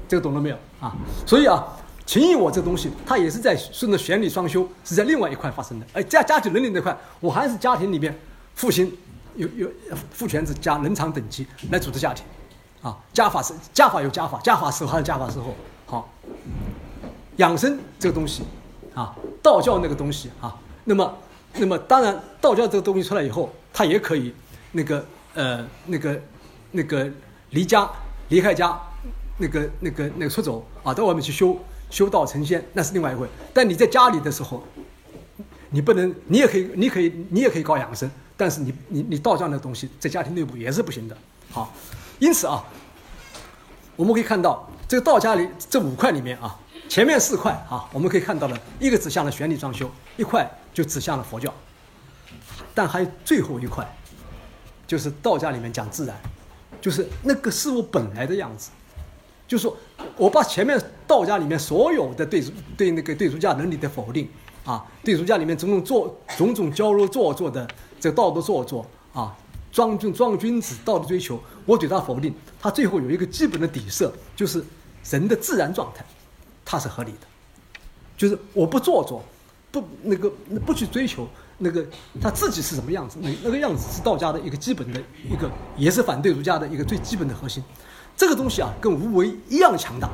[0.06, 0.94] 这个懂了没有啊？
[1.24, 1.66] 所以啊，
[2.05, 5.86] 情义我这东西，它也是在顺着玄理双修，是在另外一块发生的。
[5.94, 8.14] 而家家庭伦理那块，我还是家庭里面
[8.55, 8.94] 父亲
[9.36, 9.70] 有有
[10.10, 12.22] 父权制加人长等级来组织家庭。
[12.86, 15.56] 啊，家法是家法有家法，家法时候还有家法时候。
[15.86, 16.08] 好，
[17.38, 18.44] 养生这个东西，
[18.94, 21.18] 啊，道教那个东西啊，那么，
[21.54, 24.32] 那么当然，道教这个东西出来以后，它也可以
[24.70, 25.04] 那个
[25.34, 26.20] 呃那个
[26.70, 27.10] 那个
[27.50, 27.90] 离家
[28.28, 28.80] 离开家，
[29.38, 31.58] 那个那个那个出走啊，到外面去修
[31.90, 33.26] 修道成仙，那是另外一回。
[33.52, 34.62] 但你在家里的时候，
[35.70, 41.16] 你不能，你也可以，你可以，你也可以搞养生，但是你你你道教那东西在家庭内部也是不行的。
[41.50, 41.72] 好。
[42.18, 42.64] 因此啊，
[43.94, 51.52] 我们可以看到这个道家里这五块里面啊，前面四块啊，我们可以看到了一个指向了玄理装修，一块就指向了佛教，
[52.74, 53.86] 但还有最后一块，
[54.86, 56.16] 就是道家里面讲自然，
[56.80, 58.70] 就是那个事物本来的样子，
[59.47, 59.76] 就是说
[60.16, 62.43] 我把前面道家里面所有的对
[62.78, 64.26] 对那个对儒家伦理的否定
[64.64, 67.68] 啊，对儒家里面种种做种种娇柔做作的
[68.01, 69.36] 这个道德做作啊。
[69.76, 74.64] 庄君庄君子道德追求，我对他否定，他最后有一个基本的底色，就是
[75.10, 76.02] 人的自然状态，
[76.64, 77.26] 它是合理的，
[78.16, 79.22] 就是我不做作，
[79.70, 80.32] 不那个
[80.64, 81.28] 不去追求
[81.58, 81.86] 那个
[82.22, 84.98] 他自己是什么样子，那那个样子是道家的一个基本的
[85.28, 87.62] 一个，也是反对儒家的一个最基本的核心。
[88.16, 90.08] 这个东西啊，跟无为一样强大。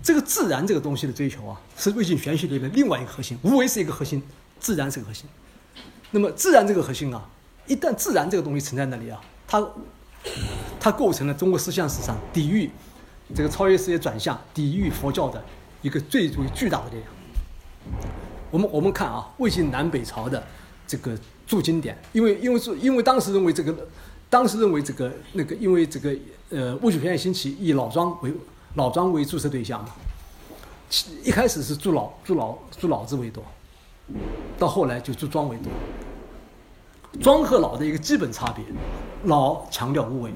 [0.00, 3.36] 这个自然这个东西的追求啊，是魏晋玄学里的另外一个核心。
[3.42, 4.22] 无为是一个核心，
[4.60, 5.28] 自然是个核心。
[6.12, 7.28] 那么自然这个核心啊。
[7.68, 9.64] 一旦自然这个东西存在那里啊，它，
[10.80, 12.70] 它构成了中国思想史上抵御
[13.34, 15.44] 这个超越世界转向、抵御佛教的
[15.82, 17.06] 一个最最巨大的力量。
[18.50, 20.42] 我们我们看啊，魏晋南北朝的
[20.86, 21.16] 这个
[21.46, 23.86] 注经典，因为因为是因为当时认为这个，
[24.30, 26.16] 当时认为这个那个，因为这个
[26.48, 28.32] 呃戊戌变兴起，以老庄为
[28.74, 29.90] 老庄为注释对象嘛，
[31.22, 33.44] 一开始是注老注老注老子为多，
[34.58, 35.70] 到后来就注庄为多。
[37.20, 38.64] 庄和老的一个基本差别，
[39.24, 40.30] 老强调无为，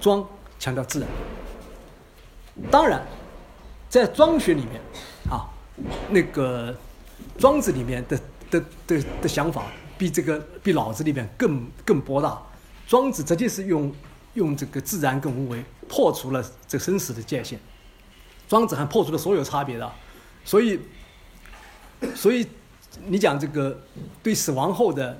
[0.00, 0.26] 庄
[0.58, 1.08] 强调自然。
[2.70, 3.06] 当然，
[3.88, 4.80] 在庄学里面，
[5.30, 5.48] 啊，
[6.10, 6.76] 那个
[7.38, 8.20] 庄子里面的
[8.50, 9.66] 的的的想法
[9.96, 12.42] 比这个比老子里面更更博大。
[12.86, 13.94] 庄子直接是用
[14.34, 17.58] 用这个自然跟无为破除了这个生死的界限，
[18.48, 19.90] 庄子还破除了所有差别的，
[20.44, 20.80] 所以
[22.14, 22.46] 所以
[23.06, 23.80] 你讲这个
[24.22, 25.18] 对死亡后的。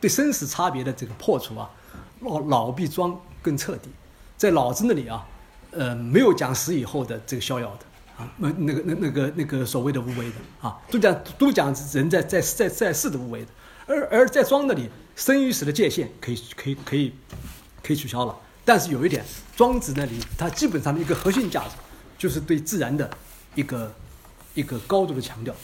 [0.00, 1.70] 对生死差别的这个破除啊，
[2.20, 3.88] 老老比庄更彻底，
[4.36, 5.26] 在老子那里啊，
[5.70, 13.48] 呃，没有讲死以后的这个逍遥的啊，那那个那那个那个所谓的无为的啊，都讲都讲人在在在在世的无为的，
[13.86, 17.14] 而而在庄那里，生与死的界限可以可以可以
[17.82, 18.36] 可以取消了。
[18.64, 19.24] 但是有一点，
[19.56, 21.70] 庄子那里它基本上的一个核心价值，
[22.18, 23.10] 就是对自然的
[23.54, 23.92] 一个
[24.54, 25.54] 一个高度的强调。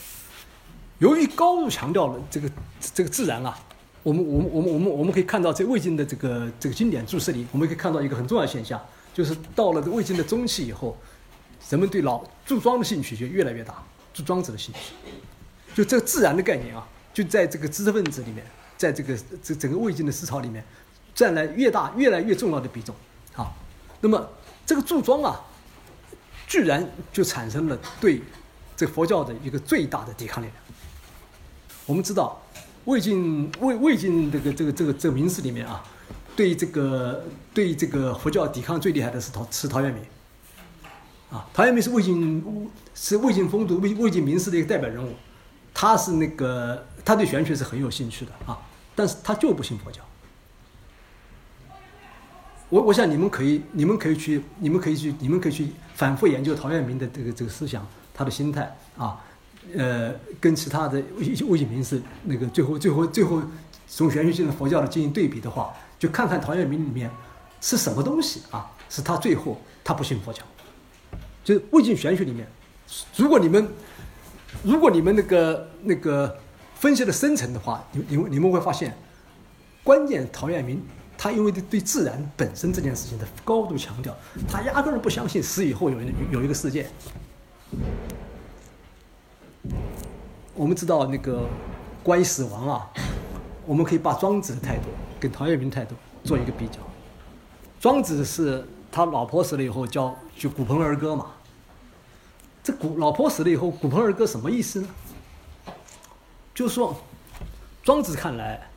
[0.99, 2.49] 由于高度强调了这个
[2.93, 3.57] 这个自然啊。
[4.03, 8.83] 我们我们我们我们我们可以看到，在魏晋的这个这个经典注释里，我们可以看到一个很重要的现象，
[9.13, 10.97] 就是到了魏晋的中期以后，
[11.69, 13.83] 人们对老注庄的兴趣就越来越大，
[14.13, 14.93] 注庄子的兴趣，
[15.75, 18.43] 就这个自然的概念啊，就在这个知识分子里面，
[18.75, 20.63] 在这个这整个魏晋的思潮里面，
[21.13, 22.95] 占来越大越来越重要的比重
[23.35, 23.53] 啊。
[23.99, 24.27] 那么
[24.65, 25.39] 这个注庄啊，
[26.47, 26.83] 居然
[27.13, 28.19] 就产生了对
[28.75, 30.47] 这个佛教的一个最大的抵抗力。
[31.85, 32.41] 我们知道
[32.85, 35.83] 魏晋魏魏晋这个这个这个这个名士里面啊，
[36.35, 40.03] 对这个对这个佛教抵抗最厉害的是陶是陶渊明。
[41.31, 45.13] 啊，陶渊明是魏晋是魏晋风度魏魏晋名士的一个代表人物，
[45.73, 48.59] 他是那个他对玄学是很有兴趣的啊，
[48.95, 50.01] 但是他就不信佛教。
[52.67, 59.21] 我我想你们可以你们可以去你们可以去你们可以去反复研究陶渊明的这个这个思想，他的心态啊，
[59.75, 63.41] 呃，跟其他的魏魏晋名士那个最后最后最后
[63.87, 67.09] 从玄学性的佛教的进行对比的话，就看看陶渊明里面
[67.61, 70.41] 是什么东西啊，是他最后他不信佛教。
[71.43, 72.47] 就是魏晋玄学里面，
[73.15, 73.67] 如果你们，
[74.63, 76.37] 如果你们那个那个
[76.75, 78.95] 分析的深层的话，你你们你们会发现，
[79.83, 80.81] 关键陶渊明
[81.17, 84.15] 他因为对对自然本身这件事情的高度强调，
[84.47, 85.97] 他压根儿不相信死以后有
[86.31, 86.87] 有一个世界。
[90.53, 91.47] 我们知道那个
[92.03, 92.89] 关于死亡啊，
[93.65, 94.83] 我们可以把庄子的态度
[95.19, 96.79] 跟陶渊明态度做一个比较。
[97.79, 98.65] 庄子是。
[98.93, 101.27] 他老婆死了以后，叫就骨盆儿歌嘛。
[102.61, 104.87] 这骨老婆死了以后，骨盆儿歌什么意思呢？
[106.53, 106.93] 就是说，
[107.81, 108.69] 庄子看来，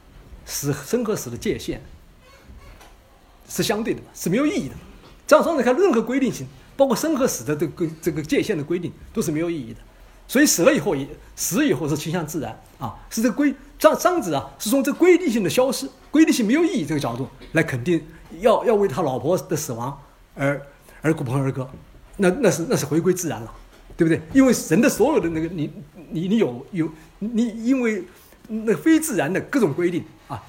[0.47, 1.83] 死生和死的界限
[3.49, 4.77] 是相对的，是没有意义的。
[5.27, 6.47] 这样庄子看任何规定性，
[6.77, 9.81] 包括生和死的这个这个界限的规定，都是没有意义的。
[10.27, 11.07] 所以死了以后，也
[11.37, 18.05] 死以后是倾向自然啊，是这规张张子啊，是从这规律性的消失、规律性没有意义这个角度来肯定，
[18.41, 19.97] 要要为他老婆的死亡。
[20.35, 20.61] 而
[21.03, 21.69] 而骨盆儿歌，
[22.17, 23.55] 那那是那是回归自然了，
[23.97, 24.21] 对不对？
[24.33, 25.71] 因为人的所有的那个你
[26.11, 28.03] 你你有有你因为
[28.49, 30.43] 那非自然的各种规定啊，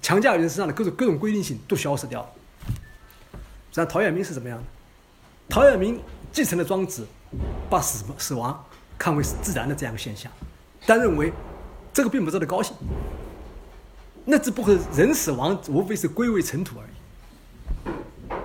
[0.00, 2.28] 强加于人身上的各种各种规定性都消失掉了。
[3.72, 4.64] 像陶渊明是怎么样的？
[5.48, 6.00] 陶渊明
[6.32, 7.06] 继承了庄子，
[7.70, 8.64] 把死死亡
[8.98, 10.30] 看为是自然的这样一个现象，
[10.86, 11.32] 但认为
[11.92, 12.74] 这个并不值得高兴。
[14.24, 16.90] 那只不过人死亡无非是归为尘土而已。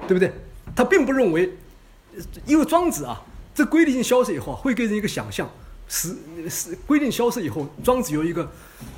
[0.08, 0.34] 对不对？
[0.76, 1.56] 他并不认为，
[2.48, 3.22] 因为庄子啊，
[3.54, 5.48] 这规定性消失以后，会给人一个想象，
[5.88, 6.16] 是
[6.50, 8.52] 是规定消失以后，庄子有一个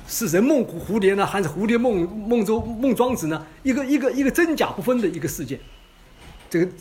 [0.08, 3.46] 是人梦蝴蝶呢，还是蝴蝶梦梦中梦庄子呢？
[3.62, 5.60] 一个一个一个真假不分的一个世界。
[6.48, 6.72] 这个，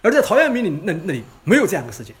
[0.00, 2.14] 而在陶渊明里那那里没有这样的世界，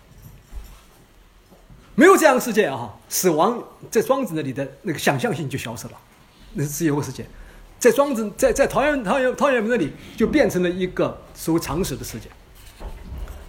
[2.00, 2.90] 没有这样的世界啊！
[3.10, 5.92] 死亡在庄子那里的那个想象性就消失了，
[6.54, 7.26] 那是自由世界。
[7.78, 12.30] 在庄子，在在陶渊陶渊陶渊明那里，就变成了一个所谓常识的世界。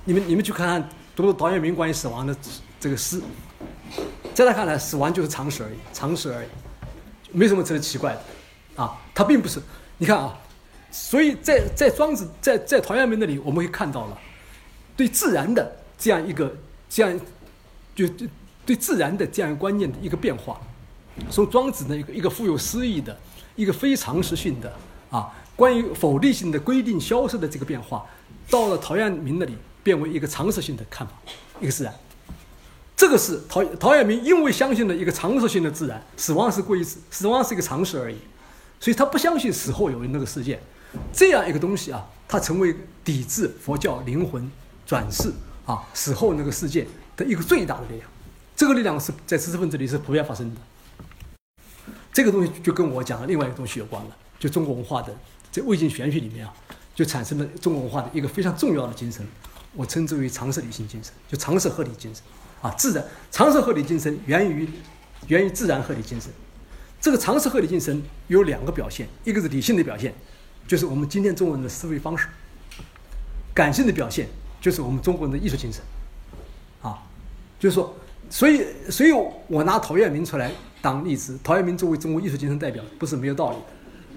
[0.03, 2.35] 你们你们去看看读陶渊明关于死亡的
[2.77, 3.21] 这个诗，
[4.33, 6.47] 在他看来，死亡就是常识而已，常识而已，
[7.31, 9.61] 没什么值得奇怪的，啊，他并不是。
[9.97, 10.37] 你看啊，
[10.91, 14.17] 所以在在庄子在在陶渊明那里，我们会看到了
[14.97, 16.53] 对自然的这样一个
[16.89, 17.17] 这样
[17.95, 18.25] 就就
[18.65, 20.59] 对自然的这样一个观念的一个变化，
[21.29, 23.17] 从庄子的一个一个富有诗意的。
[23.57, 24.73] 一个非常识性的
[25.09, 28.05] 啊，关于否定性的规定消失的这个变化，
[28.49, 31.13] 到了陶渊明那里变为一个常识性的看法，
[31.59, 31.93] 一个自然。
[32.95, 38.15] 这个是陶陶渊明因为相信了一个常识性的自然，死亡是归死，死亡是一个常识而已，
[38.79, 40.57] 所以他不相信死后有那个世界。
[41.11, 42.73] 这样一个东西啊，它成为
[43.03, 44.49] 抵制佛教灵魂
[44.85, 45.31] 转世
[45.65, 48.09] 啊死后那个世界的一个最大的力量。
[48.61, 50.61] 这个力量是在知识分子里是普遍发生的。
[52.13, 55.11] 这个东西就跟我讲的另外一个东西有关了，就中国文化的
[55.51, 56.53] 在魏晋玄学里面啊，
[56.93, 59.25] 就产生了中国文化的一个非常重要的精神，
[59.73, 62.23] 我称之为常识理性精神，就常识合理精神
[62.61, 64.69] 啊，自然常识合理精神源于
[65.25, 66.31] 源于自然合理精神。
[67.01, 70.13] 这个常识合理精神有两个表现，一个是理性的表现，
[70.67, 72.27] 就是我们今天中国人的思维方式；
[73.55, 74.27] 感性的表现
[74.61, 75.81] 就是我们中国人的艺术精神。
[76.83, 77.01] 啊，
[77.59, 77.95] 就是说，
[78.31, 79.11] 所以，所以
[79.47, 80.49] 我拿陶渊明出来。
[80.81, 83.63] 当例子，陶渊明作为中国艺术精神代表，不是没有道理的。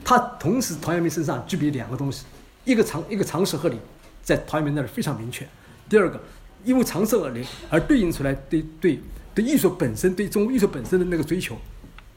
[0.03, 2.25] 他同时，陶渊明身上具备两个东西：
[2.65, 3.77] 一个常一个常识合理，
[4.23, 5.45] 在陶渊明那里非常明确；
[5.91, 6.19] 第二个，
[6.65, 8.99] 因为常识合理而对应出来对对
[9.35, 11.55] 对艺术本身、对中国艺术本身的那个追求，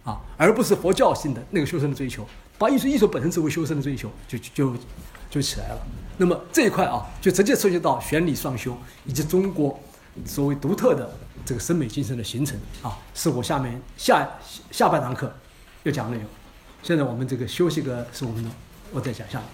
[0.06, 2.26] 啊，而不是佛教性的那个修身的追求，
[2.57, 4.74] 把艺术艺术本身作为修身的追求，就就
[5.30, 5.88] 就起来了。
[6.15, 9.78] 那么这一块啊，就直接涉及到玄理双修以及中国
[10.26, 11.14] 所谓独特的。
[11.48, 14.30] 这个审美精神的形成啊，是我下面下
[14.69, 15.34] 下半堂课
[15.84, 16.30] 要讲的内容。
[16.84, 18.52] 现在我们这个休息个十五分钟，
[18.91, 19.45] 我再讲下来。